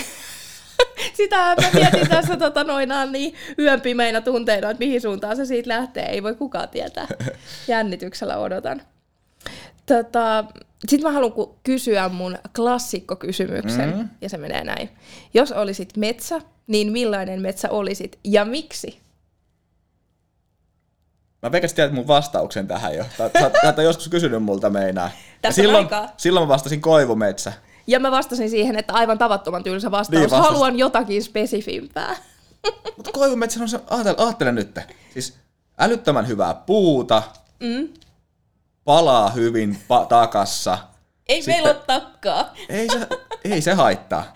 [1.14, 5.68] Sitähän mä mietin tässä tota, noinaan niin yön pimeinä tunteina, että mihin suuntaan se siitä
[5.68, 6.05] lähtee.
[6.05, 7.07] Ei voi kukaan tietää.
[7.68, 8.83] Jännityksellä odotan.
[9.87, 10.44] Tota,
[10.88, 14.09] Sitten mä haluan kysyä mun klassikkokysymyksen, mm-hmm.
[14.20, 14.88] ja se menee näin.
[15.35, 19.02] Jos olisit metsä, niin millainen metsä olisit ja miksi?
[21.42, 23.05] Mä veikkasin tiedät mun vastauksen tähän jo.
[23.18, 25.11] Sä oot joskus kysynyt multa meinaa.
[25.42, 27.52] Tässä silloin, silloin mä vastasin koivumetsä.
[27.87, 30.20] Ja mä vastasin siihen, että aivan tavattoman tylsä vastaus.
[30.20, 30.48] Niin, vastas...
[30.48, 32.16] Haluan jotakin spesifimpää.
[32.96, 34.78] Mutta koivumetsä on se, ajattele, ajattele nyt.
[35.14, 35.37] Siis
[35.78, 37.22] älyttömän hyvää puuta,
[37.61, 37.88] mm.
[38.85, 40.78] palaa hyvin pa- takassa.
[41.28, 42.55] Ei Sitten, meillä ole takkaa.
[42.68, 43.09] Ei se,
[43.44, 44.35] ei se haittaa.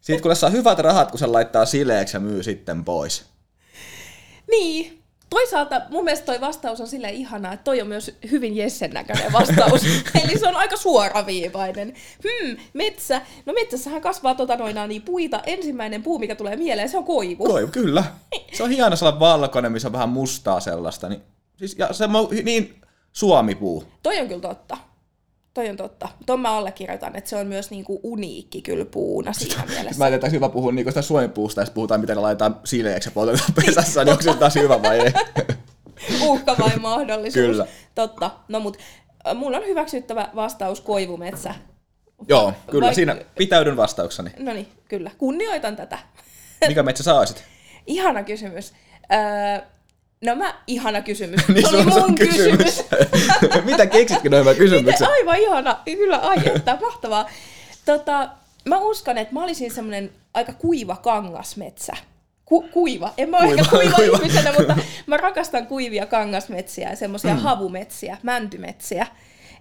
[0.00, 3.24] Sitten kun saa hyvät rahat, kun se laittaa sileeksi ja myy sitten pois.
[4.50, 4.99] Niin,
[5.30, 9.32] Toisaalta mun mielestä toi vastaus on sille ihanaa, että toi on myös hyvin Jessen näköinen
[9.32, 9.82] vastaus.
[10.24, 11.94] Eli se on aika suoraviivainen.
[12.22, 13.22] Hmm, metsä.
[13.46, 15.40] No metsässähän kasvaa tota noina niin puita.
[15.46, 17.44] Ensimmäinen puu, mikä tulee mieleen, se on koivu.
[17.44, 18.04] Koivu, kyllä.
[18.52, 21.08] Se on hieno sellainen valkoinen, missä on vähän mustaa sellaista.
[21.08, 21.22] Niin,
[21.56, 22.10] siis, ja se on
[22.44, 22.80] niin
[23.12, 23.84] suomipuu.
[24.02, 24.76] Toi on kyllä totta.
[25.60, 26.08] Toi on totta.
[26.26, 29.98] Tuon mä allekirjoitan, että se on myös niinku uniikki kyllä puuna siinä mielessä.
[29.98, 33.12] Mä en tiedä, hyvä puhua niinku sitä suomipuusta, jos puhutaan, miten ne laitetaan sileeksi ja
[33.12, 35.12] poltetaan pesässä, niin onko se taas hyvä vai ei?
[36.28, 37.46] Uhka vai mahdollisuus.
[37.46, 37.66] Kyllä.
[37.94, 38.30] Totta.
[38.48, 38.78] No mut
[39.34, 41.54] Mulla on hyväksyttävä vastaus koivumetsä.
[42.28, 44.30] Joo, kyllä, Vaik- siinä pitäydyn vastaukseni.
[44.38, 45.10] No niin, kyllä.
[45.18, 45.98] Kunnioitan tätä.
[46.68, 47.44] Mikä metsä sä olisit?
[47.86, 48.72] Ihana kysymys.
[49.12, 49.66] Öö,
[50.24, 51.40] no mä, ihana kysymys.
[51.48, 52.84] Niin Se oli mun kysymys.
[53.64, 55.08] Mitä keksitkö noin kysymyksen?
[55.08, 55.78] Miten, aivan ihana.
[55.84, 57.28] Kyllä, ai että, mahtavaa.
[57.84, 58.28] Tota,
[58.64, 61.92] mä uskon, että mä olisin semmoinen aika kuiva kangasmetsä.
[62.44, 63.14] Ku, kuiva.
[63.16, 64.16] En mä ole Kuiva, ehkä kuiva, kuiva.
[64.16, 67.40] ihmisenä, mutta mä rakastan kuivia kangasmetsiä ja semmoisia mm.
[67.40, 69.06] havumetsiä, mäntymetsiä.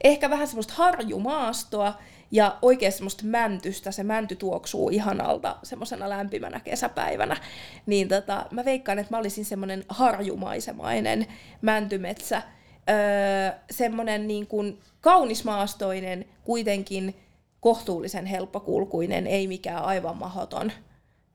[0.03, 1.93] Ehkä vähän semmoista harjumaastoa
[2.31, 3.91] ja oikein semmoista mäntystä.
[3.91, 7.37] Se mänty tuoksuu ihanalta semmoisena lämpimänä kesäpäivänä.
[7.85, 11.27] Niin tota, mä veikkaan, että mä olisin semmoinen harjumaisemainen
[11.61, 12.41] mäntymetsä.
[12.89, 17.15] Öö, semmoinen niin kuin kaunismaastoinen, kuitenkin
[17.59, 20.71] kohtuullisen helppokulkuinen, ei mikään aivan mahoton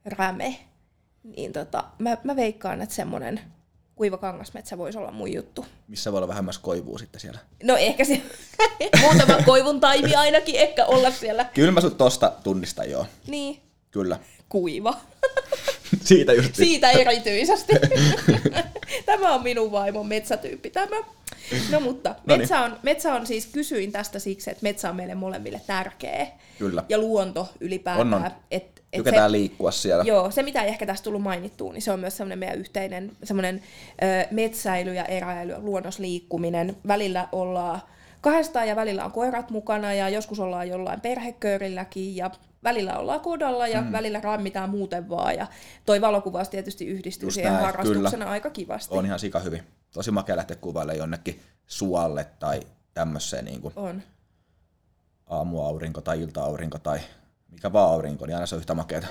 [0.04, 0.56] räme.
[1.36, 3.40] Niin tota, mä, mä veikkaan, että semmoinen
[3.96, 5.66] kuiva kangasmetsä voisi olla mun juttu.
[5.88, 7.38] Missä voi olla vähän myös koivua sitten siellä?
[7.62, 8.22] No ehkä se
[9.00, 11.44] muutama koivun taimi ainakin ehkä olla siellä.
[11.44, 13.06] Kyllä mä sut tosta tunnistan joo.
[13.26, 14.18] Niin, Kyllä.
[14.48, 14.96] kuiva.
[16.04, 16.54] Siitä just.
[16.54, 17.72] Siitä erityisesti.
[19.06, 20.96] tämä on minun vaimon metsätyyppi tämä.
[21.70, 22.40] No mutta Noniin.
[22.40, 26.26] metsä on, metsä on siis, kysyin tästä siksi, että metsä on meille molemmille tärkeä.
[26.58, 26.84] Kyllä.
[26.88, 28.14] Ja luonto ylipäätään.
[28.14, 28.30] On, on.
[28.50, 30.04] Et Tykätään se, liikkua siellä.
[30.04, 33.12] Joo, se mitä ei ehkä tässä tullut mainittua, niin se on myös semmoinen meidän yhteinen
[33.24, 33.62] semmoinen
[34.02, 36.76] ö, metsäily ja eräily, luonnosliikkuminen.
[36.86, 37.80] Välillä ollaan
[38.20, 42.30] kahdestaan ja välillä on koirat mukana ja joskus ollaan jollain perheköörilläkin ja
[42.64, 43.92] välillä ollaan kodalla ja mm.
[43.92, 45.34] välillä rammitaan muuten vaan.
[45.34, 45.46] Ja
[45.86, 48.30] toi valokuvaus tietysti yhdistyy Just siihen näin, harrastuksena kyllä.
[48.30, 48.94] aika kivasti.
[48.94, 49.62] On ihan sika hyvin.
[49.92, 52.60] Tosi makea lähteä kuvailemaan jonnekin suolle tai
[52.94, 54.02] tämmöiseen niin kuin On.
[55.26, 56.98] aamuaurinko tai ilta-aurinko tai
[57.54, 59.06] mikä vaan aurinko, niin aina se on yhtä makeata.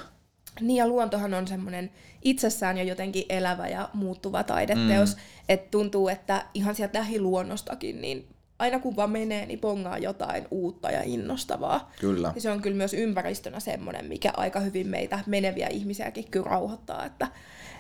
[0.61, 5.21] Niin ja luontohan on semmoinen itsessään jo jotenkin elävä ja muuttuva taideteos, mm.
[5.49, 8.27] että tuntuu, että ihan sieltä lähiluonnostakin, niin
[8.59, 11.91] aina kun vaan menee, niin pongaa jotain uutta ja innostavaa.
[11.99, 12.31] Kyllä.
[12.35, 17.05] Ja se on kyllä myös ympäristönä semmoinen, mikä aika hyvin meitä meneviä ihmisiäkin kyllä rauhoittaa,
[17.05, 17.27] että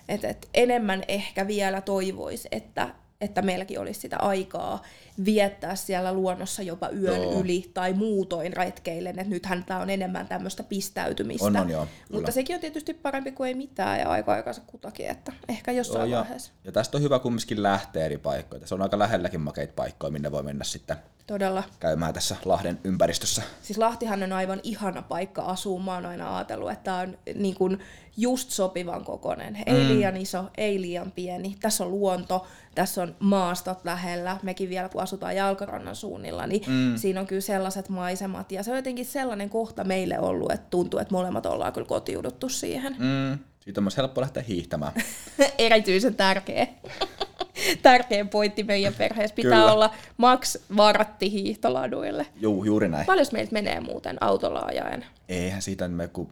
[0.09, 2.89] et, et enemmän ehkä vielä toivoisi, että,
[3.23, 4.81] että meilläkin olisi sitä aikaa
[5.25, 7.31] viettää siellä luonnossa jopa yön Joo.
[7.31, 7.41] joo.
[7.41, 11.45] yli tai muutoin retkeillen, että nythän tämä on enemmän tämmöistä pistäytymistä.
[11.45, 12.17] On, on, joo, kyllä.
[12.17, 16.11] Mutta sekin on tietysti parempi kuin ei mitään ja aika aikansa kutakin, että ehkä jossain
[16.11, 16.51] ja, vaiheessa.
[16.63, 18.67] ja tästä on hyvä kumminkin lähteä eri paikkoja.
[18.67, 21.63] Se on aika lähelläkin makeita paikkoja, minne voi mennä sitten Todella.
[21.79, 23.41] käymään tässä Lahden ympäristössä.
[23.61, 25.79] Siis Lahtihan on aivan ihana paikka asua.
[25.79, 27.79] Mä oon aina ajatellut, että tämä on niin kuin
[28.17, 29.57] just sopivan kokoinen.
[29.65, 31.55] Ei liian iso, ei liian pieni.
[31.61, 34.37] Tässä on luonto, tässä on maastot lähellä.
[34.43, 36.97] Mekin vielä kun asutaan jalkarannan suunnilla, niin mm.
[36.97, 38.51] siinä on kyllä sellaiset maisemat.
[38.51, 42.49] Ja se on jotenkin sellainen kohta meille ollut, että tuntuu, että molemmat ollaan kyllä kotiuduttu
[42.49, 42.95] siihen.
[42.99, 43.39] Mm.
[43.59, 44.93] Siitä on myös helppo lähteä hiihtämään.
[45.57, 46.67] Erityisen tärkeä.
[47.81, 49.35] Tärkeä pointti meidän perheessä.
[49.35, 49.73] Pitää Kyllä.
[49.73, 52.25] olla maks vartti hiihtoladuille.
[52.35, 53.05] Juu, juuri näin.
[53.05, 55.05] Paljon meiltä menee muuten autolla ajaen?
[55.29, 56.29] Eihän siitä mene kuin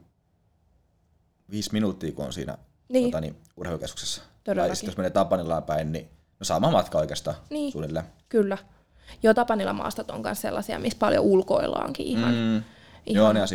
[1.52, 2.58] viisi minuuttia, kun on siinä
[2.89, 3.04] Niin.
[3.12, 4.22] tota, niin, urheilukeskuksessa.
[4.44, 4.70] Todellakin.
[4.70, 6.06] Tai sitten jos menee Tapanilaan päin, niin
[6.39, 7.72] no sama matka oikeastaan Niin.
[7.72, 8.06] suunnilleen.
[8.30, 8.58] Kyllä.
[9.24, 12.34] Joo, Tapanilla maastot on myös sellaisia, missä paljon ulkoillaankin ihan.
[12.36, 12.56] Mm.
[13.06, 13.48] Ihan- Joo, ne on.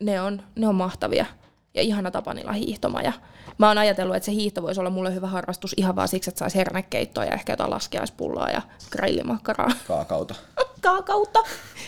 [0.00, 1.26] Ne, on, ne on mahtavia.
[1.74, 3.02] Ja ihana Tapanilla hiihtoma.
[3.02, 3.12] Ja
[3.58, 6.38] mä oon ajatellut, että se hiihto voisi olla mulle hyvä harrastus ihan vaan siksi, että
[6.38, 9.70] saisi hernekeittoa ja ehkä jotain laskeaispulloa ja grillimakkaraa.
[9.88, 10.34] Kaakauta.
[10.80, 11.38] Kaakautta.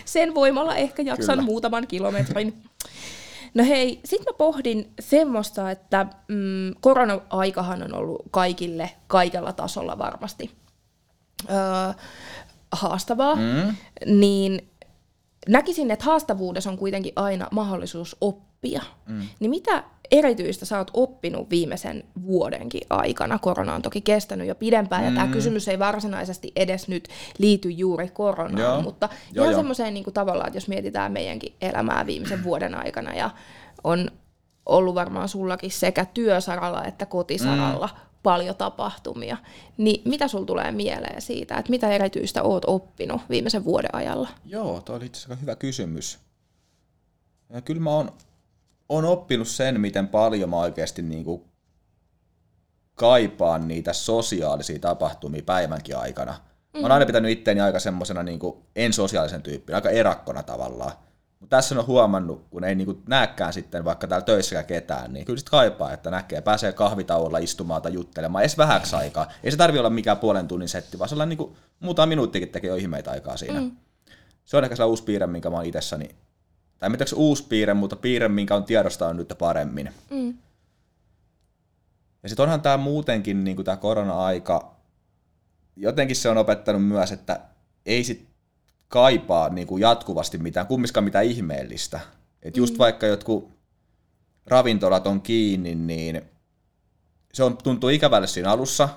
[0.05, 1.35] Sen voimalla ehkä jaksan.
[1.35, 1.45] Kyllä.
[1.45, 2.63] muutaman kilometrin.
[3.53, 10.51] No hei, sit mä pohdin semmoista, että mm, korona-aikahan on ollut kaikille kaikella tasolla varmasti
[11.49, 11.93] öö,
[12.71, 13.75] haastavaa, mm.
[14.05, 14.69] niin
[15.47, 18.54] näkisin, että haastavuudessa on kuitenkin aina mahdollisuus oppia.
[19.07, 19.21] Mm.
[19.39, 23.39] Niin mitä erityistä sä oot oppinut viimeisen vuodenkin aikana?
[23.39, 25.09] Korona on toki kestänyt jo pidempään, mm.
[25.09, 28.81] ja tämä kysymys ei varsinaisesti edes nyt liity juuri koronaan, Joo.
[28.81, 33.29] mutta Joo, ihan semmoiseen niin tavallaan, että jos mietitään meidänkin elämää viimeisen vuoden aikana, ja
[33.83, 34.11] on
[34.65, 37.99] ollut varmaan sullakin sekä työsaralla että kotisaralla mm.
[38.23, 39.37] paljon tapahtumia,
[39.77, 44.29] niin mitä sul tulee mieleen siitä, että mitä erityistä oot oppinut viimeisen vuoden ajalla?
[44.45, 46.19] Joo, toi oli itse asiassa hyvä kysymys.
[47.49, 48.11] Ja kyllä mä oon,
[48.89, 51.47] oon oppinut sen, miten paljon mä oikeasti niinku
[52.95, 56.35] kaipaan niitä sosiaalisia tapahtumia päivänkin aikana.
[56.73, 60.91] Mä oon aina pitänyt itteeni aika semmosena niinku en-sosiaalisen tyyppin, aika erakkona tavallaan.
[61.39, 65.39] Mutta tässä on huomannut, kun ei niinku näekään sitten vaikka täällä töissäkään ketään, niin kyllä
[65.39, 69.31] sit kaipaa, että näkee, pääsee kahvitauolla istumaan tai juttelemaan, edes vähäksi aikaa.
[69.43, 72.75] Ei se tarvi olla mikään puolen tunnin setti, vaan sellainen niinku, muutama minuuttikin tekee jo
[72.75, 73.61] ihmeitä aikaa siinä.
[73.61, 73.71] Mm.
[74.45, 76.15] Se on ehkä sellainen uusi piirre, minkä mä oon itsessäni,
[76.79, 79.93] tai mitä se uusi piirre, mutta piirre, minkä on tiedostanut nyt paremmin.
[80.09, 80.37] Mm.
[82.23, 84.75] Ja sitten onhan tämä muutenkin, niin tämä korona-aika,
[85.75, 87.39] jotenkin se on opettanut myös, että
[87.85, 88.27] ei sit
[88.87, 91.99] kaipaa niin kuin jatkuvasti mitään, kummiskaan mitään ihmeellistä.
[92.43, 92.77] Et just mm.
[92.77, 93.51] vaikka jotkut
[94.45, 96.21] ravintolat on kiinni, niin
[97.33, 98.89] se on, tuntuu ikävälle siinä alussa.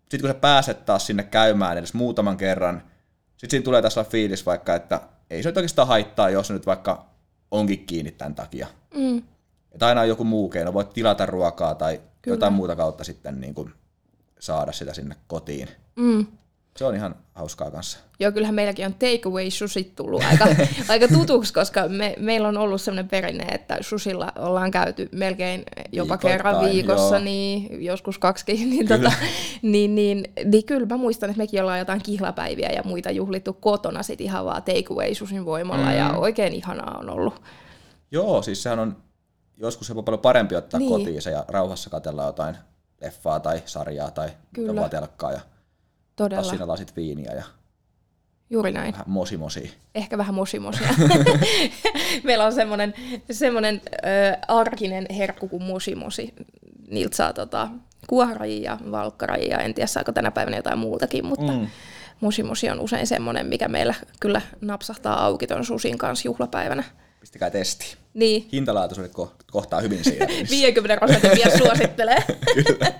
[0.00, 2.82] Sitten kun sä pääset taas sinne käymään edes muutaman kerran,
[3.30, 5.00] sitten siinä tulee tässä fiilis vaikka, että
[5.30, 7.06] ei se nyt oikeastaan haittaa, jos nyt vaikka
[7.50, 8.66] onkin kiinni tämän takia.
[8.94, 9.22] Mm.
[9.72, 12.34] Että aina on joku muu keino, voit tilata ruokaa tai Kyllä.
[12.34, 13.72] jotain muuta kautta sitten niin kuin
[14.40, 15.68] saada sitä sinne kotiin.
[15.96, 16.26] Mm.
[16.78, 17.98] Se on ihan hauskaa kanssa.
[18.20, 20.46] Joo, kyllähän meilläkin on takeaway susit tullut aika,
[20.88, 26.08] aika tutuksi, koska me, meillä on ollut sellainen perinne, että susilla ollaan käyty melkein jopa
[26.08, 27.24] Viikoittain, kerran viikossa, joo.
[27.24, 28.70] niin joskus kaksikin.
[28.70, 29.12] Niin, tota,
[29.62, 34.02] niin, niin, niin kyllä mä muistan, että mekin ollaan jotain kihlapäiviä ja muita juhlittu kotona
[34.02, 35.96] sit ihan vaan takeaway susin voimalla mm.
[35.96, 37.42] ja oikein ihanaa on ollut.
[38.10, 38.96] Joo, siis sehän on
[39.56, 40.90] joskus jopa paljon parempi ottaa niin.
[40.90, 42.56] kotiin se ja rauhassa katella jotain
[43.00, 44.88] leffaa tai sarjaa tai Kyllä.
[44.88, 45.40] telkkaa ja
[46.18, 46.42] Todella.
[46.42, 47.42] siinä lasit viiniä ja
[48.50, 48.92] Juuri näin.
[48.92, 49.74] Vähän mosimosi.
[49.94, 50.88] Ehkä vähän mosimosia.
[52.24, 52.94] Meillä on semmoinen,
[53.30, 53.80] semmoinen
[54.48, 56.34] arkinen herkku kuin mosimosi.
[56.90, 57.68] Niiltä saa tota,
[58.06, 59.58] kuohrajia ja valkkarajia.
[59.58, 61.66] En tiedä saako tänä päivänä jotain muutakin, mutta mm.
[62.20, 66.84] mosimosi on usein semmoinen, mikä meillä kyllä napsahtaa auki ton susin kanssa juhlapäivänä.
[67.20, 67.96] Pistäkää testi.
[68.14, 68.48] Niin.
[68.52, 69.12] Hintalaatuisuudet
[69.52, 70.26] kohtaa hyvin siinä.
[70.50, 72.18] 50 prosenttia vielä suosittelee.
[72.66, 72.92] Kyllä.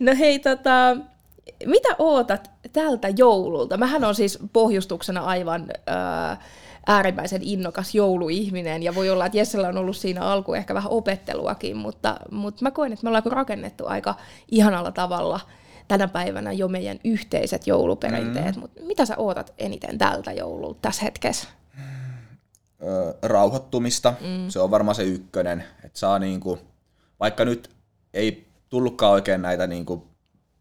[0.00, 0.96] no hei, tota,
[1.66, 3.76] mitä ootat tältä joululta?
[3.76, 6.40] Mähän on siis pohjustuksena aivan ää,
[6.86, 11.76] äärimmäisen innokas jouluihminen, ja voi olla, että Jessellä on ollut siinä alku ehkä vähän opetteluakin,
[11.76, 14.14] mutta, mutta mä koen, että me ollaan rakennettu aika
[14.50, 15.40] ihanalla tavalla
[15.88, 18.60] tänä päivänä jo meidän yhteiset jouluperinteet, mm.
[18.60, 21.48] mutta mitä sä ootat eniten tältä joululta tässä hetkessä?
[23.22, 24.48] rauhoittumista, mm.
[24.48, 26.58] se on varmaan se ykkönen, että saa niinku,
[27.20, 27.70] vaikka nyt
[28.14, 30.13] ei tullutkaan oikein näitä niinku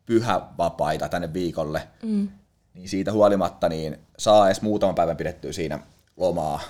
[0.06, 2.30] pyhävapaita tänne viikolle, mm.
[2.74, 5.80] niin siitä huolimatta niin saa edes muutaman päivän pidettyä siinä
[6.18, 6.62] lomaa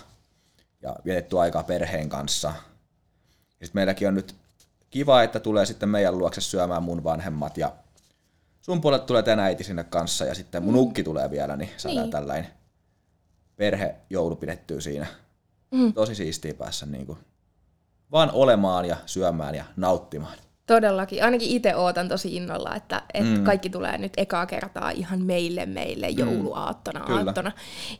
[0.82, 2.54] ja vietettyä aikaa perheen kanssa.
[3.50, 4.36] sitten meilläkin on nyt
[4.90, 7.74] kiva, että tulee sitten meidän luokse syömään mun vanhemmat ja
[8.62, 10.80] sun puolelle tulee tänä äiti sinne kanssa ja sitten mun mm.
[10.80, 12.12] ukki tulee vielä, niin saadaan niin.
[12.12, 12.48] tällainen
[13.56, 15.08] perhejoulu pidettyä siinä.
[15.72, 15.94] Mm.
[15.94, 17.18] Tosi siistiä päässä niin kuin
[18.14, 20.38] vaan olemaan ja syömään ja nauttimaan.
[20.68, 21.24] Todellakin.
[21.24, 23.44] Ainakin itse ootan tosi innolla, että, että mm.
[23.44, 26.18] kaikki tulee nyt ekaa kertaa ihan meille, meille mm.
[26.18, 27.14] jouluaattona mm.
[27.14, 27.52] aattona.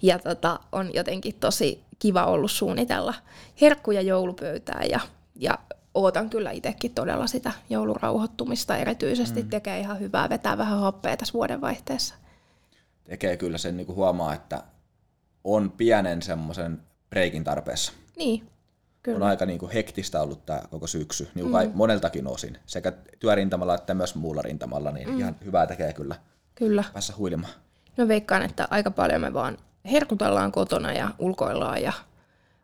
[0.02, 3.14] Ja tota, on jotenkin tosi kiva ollut suunnitella
[3.62, 5.00] herkkuja joulupöytää ja,
[5.36, 5.60] ja
[5.94, 9.44] ootan kyllä itsekin todella sitä joulurauhoittumista erityisesti.
[9.44, 9.50] Mm.
[9.50, 12.16] Tekee ihan hyvää vetää vähän happea tässä vuodenvaihteessa.
[13.04, 14.64] Tekee kyllä sen, niin kuin huomaa, että
[15.44, 17.94] on pienen semmoisen breikin tarpeessa.
[18.18, 18.48] Niin,
[19.04, 19.18] Kyllä.
[19.18, 21.72] On aika niin kuin hektistä ollut tämä koko syksy, niin mm.
[21.74, 25.20] moneltakin osin, sekä työrintamalla että myös muulla rintamalla, niin mm.
[25.20, 26.16] ihan hyvää tekee kyllä,
[26.56, 26.84] kyllä.
[26.94, 27.54] päässä huilimaan.
[27.98, 29.58] No veikkaan, että aika paljon me vaan
[29.92, 31.94] herkutellaan kotona ja ulkoillaan ja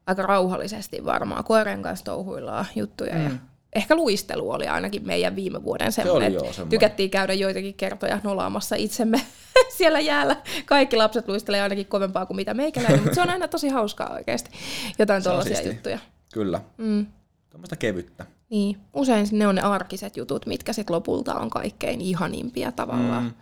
[0.07, 3.23] aika rauhallisesti varmaan koirien kanssa touhuillaan juttuja mm.
[3.23, 3.31] ja
[3.75, 6.31] ehkä luistelu oli ainakin meidän viime vuoden semmoinen.
[6.31, 6.69] Se semmoinen.
[6.69, 9.21] Tykättiin käydä joitakin kertoja nolaamassa itsemme
[9.77, 10.35] siellä jäällä.
[10.65, 14.51] Kaikki lapset luistelee ainakin kovempaa kuin mitä meikäläinen, mutta se on aina tosi hauskaa oikeasti.
[14.99, 15.99] Jotain tuollaisia juttuja.
[16.33, 16.61] Kyllä.
[16.77, 17.05] Mm.
[17.49, 18.25] Tuommoista kevyttä.
[18.49, 23.23] Niin, usein ne on ne arkiset jutut, mitkä sitten lopulta on kaikkein ihanimpia tavallaan.
[23.23, 23.33] Mm.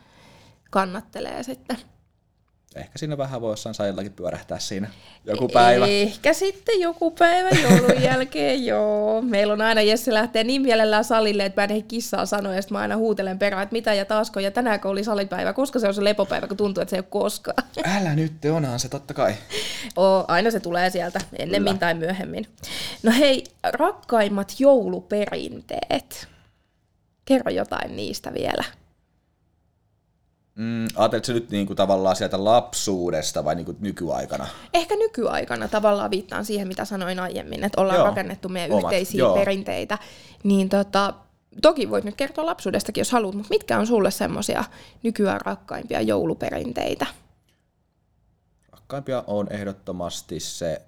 [0.71, 1.77] Kannattelee sitten.
[2.77, 4.89] Ehkä siinä vähän voi jossain sajillakin pyörähtää siinä
[5.25, 5.85] joku päivä.
[5.87, 9.21] Ehkä sitten joku päivä joulun jälkeen, joo.
[9.21, 12.79] Meillä on aina, Jesse lähtee niin mielellään salille, että mä en kissaa sanoa, ja mä
[12.79, 16.03] aina huutelen perään, että mitä ja taasko, ja tänäänkö oli salipäivä, koska se on se
[16.03, 17.63] lepopäivä, kun tuntuu, että se ei ole koskaan.
[17.97, 19.33] Älä nyt, onhan se totta kai.
[19.95, 21.79] Oo, aina se tulee sieltä, ennemmin Kyllä.
[21.79, 22.47] tai myöhemmin.
[23.03, 26.27] No hei, rakkaimmat jouluperinteet.
[27.25, 28.63] Kerro jotain niistä vielä.
[30.57, 34.47] Mm, ajatteletko nyt niinku tavallaan sieltä lapsuudesta vai niinku nykyaikana?
[34.73, 38.07] Ehkä nykyaikana tavallaan viittaan siihen, mitä sanoin aiemmin, että ollaan joo.
[38.07, 39.35] rakennettu meidän Omat, yhteisiä joo.
[39.35, 39.97] perinteitä.
[40.43, 41.13] Niin tota,
[41.61, 44.63] toki voit nyt kertoa lapsuudestakin, jos haluat, mutta mitkä on sulle semmoisia
[45.03, 47.05] nykyään rakkaimpia jouluperinteitä?
[48.71, 50.81] Rakkaimpia on ehdottomasti se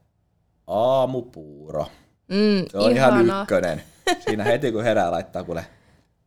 [0.67, 1.85] aamupuuro.
[2.27, 3.21] Mm, se on ihana.
[3.21, 3.83] ihan ykkönen.
[4.19, 5.65] Siinä heti kun herää laittaa kuule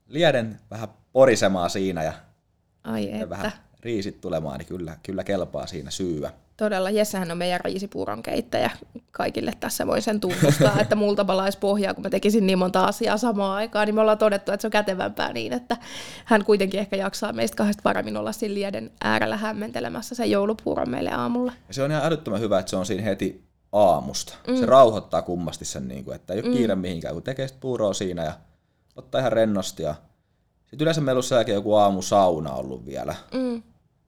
[0.09, 2.13] lieden vähän porisemaa siinä ja
[2.85, 3.29] Ai että.
[3.29, 3.53] vähän
[3.83, 6.31] riisit tulemaan, niin kyllä, kyllä kelpaa siinä syyä.
[6.57, 8.71] Todella, Jessähän on meidän riisipuuron keittäjä.
[9.11, 13.17] Kaikille tässä voi sen tunnustaa, että multa palaisi pohjaa, kun mä tekisin niin monta asiaa
[13.17, 15.77] samaan aikaan, niin me ollaan todettu, että se on kätevämpää niin, että
[16.25, 21.11] hän kuitenkin ehkä jaksaa meistä kahdesta paremmin olla siinä lieden äärellä hämmentelemässä sen joulupuuron meille
[21.11, 21.53] aamulla.
[21.69, 24.35] Ja se on ihan älyttömän hyvä, että se on siinä heti aamusta.
[24.49, 24.57] Mm.
[24.57, 26.55] Se rauhoittaa kummasti sen, niin kuin, että ei ole mm.
[26.55, 28.33] kiire mihinkään, kun tekee puuroa siinä ja
[28.97, 29.95] ottaa ihan rennosti ja
[30.73, 33.15] sitten yleensä meillä on joku aamusauna ollut vielä.
[33.35, 33.63] Mm.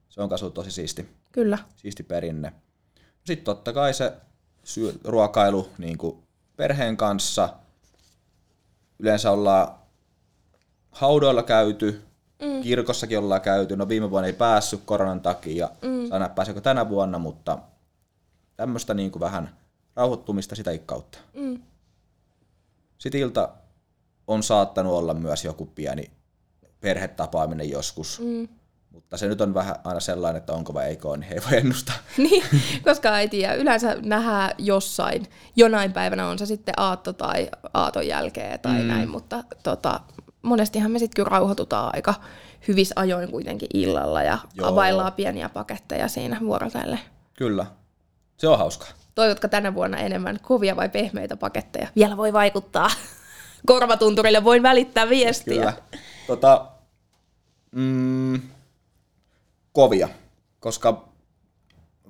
[0.08, 1.08] Se on kasvu tosi siisti.
[1.32, 1.58] Kyllä.
[1.76, 2.52] Siisti perinne.
[3.24, 4.12] Sitten totta kai se
[4.62, 6.22] syö, ruokailu niin kuin
[6.56, 7.48] perheen kanssa.
[8.98, 9.74] Yleensä ollaan
[10.90, 12.02] haudoilla käyty,
[12.42, 12.62] mm.
[12.62, 13.76] kirkossakin ollaan käyty.
[13.76, 16.08] No viime vuonna ei päässyt koronan takia, mm.
[16.08, 17.58] saa nähdä pääseekö tänä vuonna, mutta
[18.56, 19.56] tämmöistä niin kuin vähän
[19.96, 21.18] rauhoittumista sitä kautta.
[21.34, 21.62] Mm.
[22.98, 23.48] Sitten ilta
[24.26, 26.10] on saattanut olla myös joku pieni
[26.84, 28.20] perhetapaaminen joskus.
[28.20, 28.48] Mm.
[28.90, 31.96] Mutta se nyt on vähän aina sellainen, että onko vai eikö, niin ei voi ennustaa.
[32.16, 32.44] niin,
[32.84, 33.54] koska ei tiedä.
[33.54, 35.26] Yleensä nähdään jossain,
[35.56, 38.88] jonain päivänä on se sitten aatto tai aaton jälkeen tai mm.
[38.88, 40.00] näin, mutta tota,
[40.42, 42.14] monestihan me sitten kyllä rauhoitutaan aika
[42.68, 44.68] hyvissä ajoin kuitenkin illalla ja Joo.
[44.68, 46.98] availlaan pieniä paketteja siinä vuorotelle.
[47.34, 47.66] Kyllä,
[48.36, 48.88] se on hauskaa.
[49.14, 51.88] Toivotko tänä vuonna enemmän kovia vai pehmeitä paketteja?
[51.96, 52.90] Vielä voi vaikuttaa.
[53.66, 55.54] Korvatunturille voin välittää viestiä.
[55.54, 55.72] Kyllä.
[56.26, 56.66] Tota,
[57.74, 58.40] mm,
[59.72, 60.08] kovia,
[60.60, 61.08] koska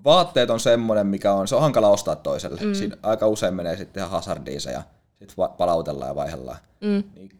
[0.05, 2.61] vaatteet on semmoinen, mikä on, se on hankala ostaa toiselle.
[2.61, 2.75] Mm.
[2.75, 4.83] Siinä aika usein menee sitten ihan hazardiinsa ja
[5.19, 6.59] sitten palautellaan ja vaihdellaan.
[6.81, 7.03] Mm.
[7.15, 7.31] Niin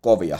[0.00, 0.38] kovia.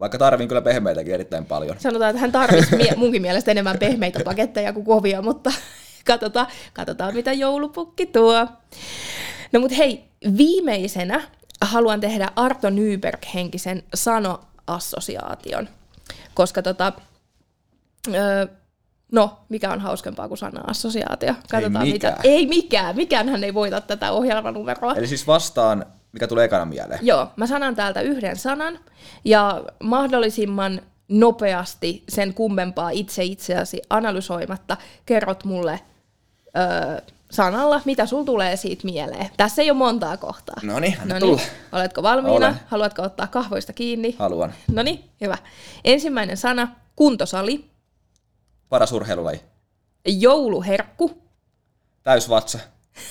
[0.00, 1.76] Vaikka tarviin kyllä pehmeitäkin erittäin paljon.
[1.78, 5.52] Sanotaan, että hän tarvitsisi mie- munkin mielestä enemmän pehmeitä paketteja kuin kovia, mutta
[6.10, 8.46] katsotaan, katsotaan mitä joulupukki tuo.
[9.52, 10.04] No mut hei,
[10.36, 11.22] viimeisenä
[11.60, 15.68] haluan tehdä Arto Nyberg-henkisen sano-assosiaation,
[16.34, 16.92] koska tota,
[18.14, 18.46] öö,
[19.12, 21.34] No, mikä on hauskempaa kuin sana-assosiaatio?
[21.50, 22.14] Katsotaan ei mikään.
[22.14, 22.28] mitä.
[22.28, 22.96] Ei mikään.
[22.96, 24.94] Mikäänhän ei voita tätä ohjelmanumeroa.
[24.94, 26.98] Eli siis vastaan, mikä tulee ekana mieleen.
[27.02, 28.78] Joo, mä sanan täältä yhden sanan
[29.24, 34.76] ja mahdollisimman nopeasti sen kummempaa itse itseäsi analysoimatta
[35.06, 35.80] kerrot mulle
[36.56, 37.00] öö,
[37.34, 39.30] sanalla, mitä sul tulee siitä mieleen.
[39.36, 40.56] Tässä ei ole montaa kohtaa.
[40.62, 41.40] No niin, tulla.
[41.72, 42.46] Oletko valmiina?
[42.46, 42.60] Olen.
[42.66, 44.16] Haluatko ottaa kahvoista kiinni?
[44.18, 44.54] Haluan.
[44.72, 45.38] No niin, hyvä.
[45.84, 47.70] Ensimmäinen sana, kuntosali.
[48.68, 49.40] Paras urheilulaji.
[50.06, 51.22] Jouluherkku.
[52.02, 52.58] Täysvatsa.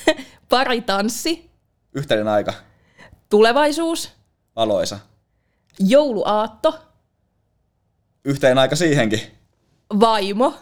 [0.50, 1.50] Paritanssi.
[1.94, 2.54] Yhteinen aika.
[3.30, 4.12] Tulevaisuus.
[4.56, 5.00] Valoisa.
[5.80, 6.80] Jouluaatto.
[8.26, 9.22] Yhteinen aika siihenkin.
[10.00, 10.54] Vaimo.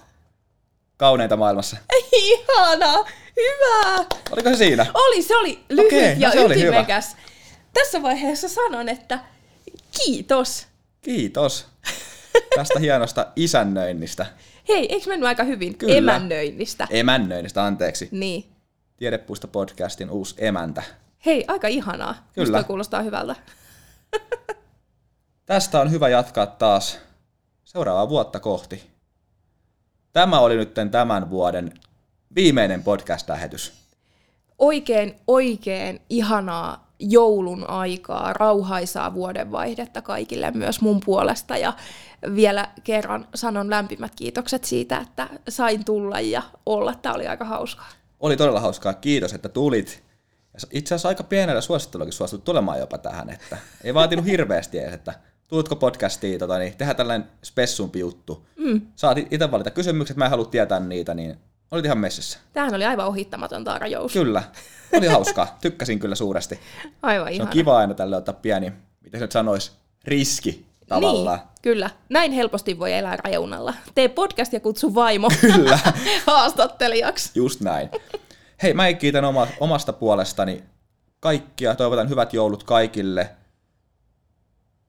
[0.97, 1.78] Kauneinta maailmassa.
[2.12, 2.93] Ihana!
[3.42, 4.06] Hyvä!
[4.32, 4.86] Oliko se siinä?
[4.94, 7.14] Oli, se oli lyhyt Okei, ja no se ytimekäs.
[7.14, 7.32] Oli hyvä.
[7.74, 9.20] Tässä vaiheessa sanon, että
[9.92, 10.68] kiitos.
[11.02, 11.68] Kiitos
[12.56, 14.26] tästä hienosta isännöinnistä.
[14.68, 15.78] Hei, eikö mennyt aika hyvin?
[15.78, 15.96] Kyllä.
[15.96, 16.88] Emännöinnistä.
[16.89, 18.10] Emännöinnistä, anteeksi.
[18.12, 18.46] Niin.
[18.98, 20.84] Tiedepuista podcastin uusi emäntä.
[21.26, 22.28] Hei, aika ihanaa.
[22.34, 22.58] Kyllä.
[22.58, 23.36] Musta kuulostaa hyvältä.
[25.46, 27.00] Tästä on hyvä jatkaa taas
[27.64, 28.92] seuraavaa vuotta kohti.
[30.14, 31.74] Tämä oli nyt tämän vuoden
[32.36, 33.74] viimeinen podcast-lähetys.
[34.60, 41.74] Oikein, oikein ihanaa joulun aikaa, rauhaisaa vuodenvaihdetta kaikille myös mun puolesta ja
[42.36, 46.94] vielä kerran sanon lämpimät kiitokset siitä, että sain tulla ja olla.
[46.96, 47.90] Tämä oli aika hauskaa.
[48.20, 48.94] Oli todella hauskaa.
[48.94, 50.04] Kiitos, että tulit.
[50.72, 55.14] Itse asiassa aika pienellä suosittelullakin suostut tulemaan jopa tähän, että ei vaatinut hirveästi edes, että
[55.48, 58.46] tuutko podcastiin, tota, niin tehdään tällainen spessumpi juttu.
[58.58, 58.82] Mm.
[58.96, 61.38] Saat itse valita kysymykset, mä en halua tietää niitä, niin
[61.72, 62.39] olit ihan messissä.
[62.53, 64.13] Tämähän oli aivan ohittamaton tarjous.
[64.13, 64.43] Kyllä,
[64.93, 65.57] oli hauskaa.
[65.61, 66.59] Tykkäsin kyllä suuresti.
[67.01, 67.49] Aivan Se ihana.
[67.49, 69.72] on kiva aina tälle ottaa pieni, miten se nyt sanoisi,
[70.05, 71.39] riski tavallaan.
[71.39, 71.89] Niin, kyllä.
[72.09, 73.74] Näin helposti voi elää reunalla.
[73.95, 75.80] Tee podcast ja kutsu vaimo kyllä.
[76.28, 77.32] haastattelijaksi.
[77.36, 77.89] Just näin.
[78.63, 80.63] Hei, mä kiitän oma, omasta puolestani
[81.19, 81.76] kaikkia.
[81.76, 83.30] Toivotan hyvät joulut kaikille.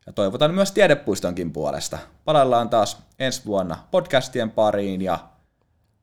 [0.07, 1.99] Ja toivotan myös Tiedepuistonkin puolesta.
[2.25, 5.19] Palaillaan taas ensi vuonna podcastien pariin ja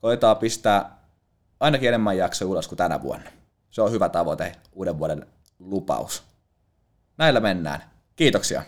[0.02, 1.00] koetaan pistää
[1.60, 3.32] ainakin enemmän jaksoja ulos kuin tänä vuonna.
[3.70, 5.26] Se on hyvä tavoite, uuden vuoden
[5.60, 6.24] lupaus.
[7.18, 7.84] Näillä mennään.
[8.16, 8.64] Kiitoksia.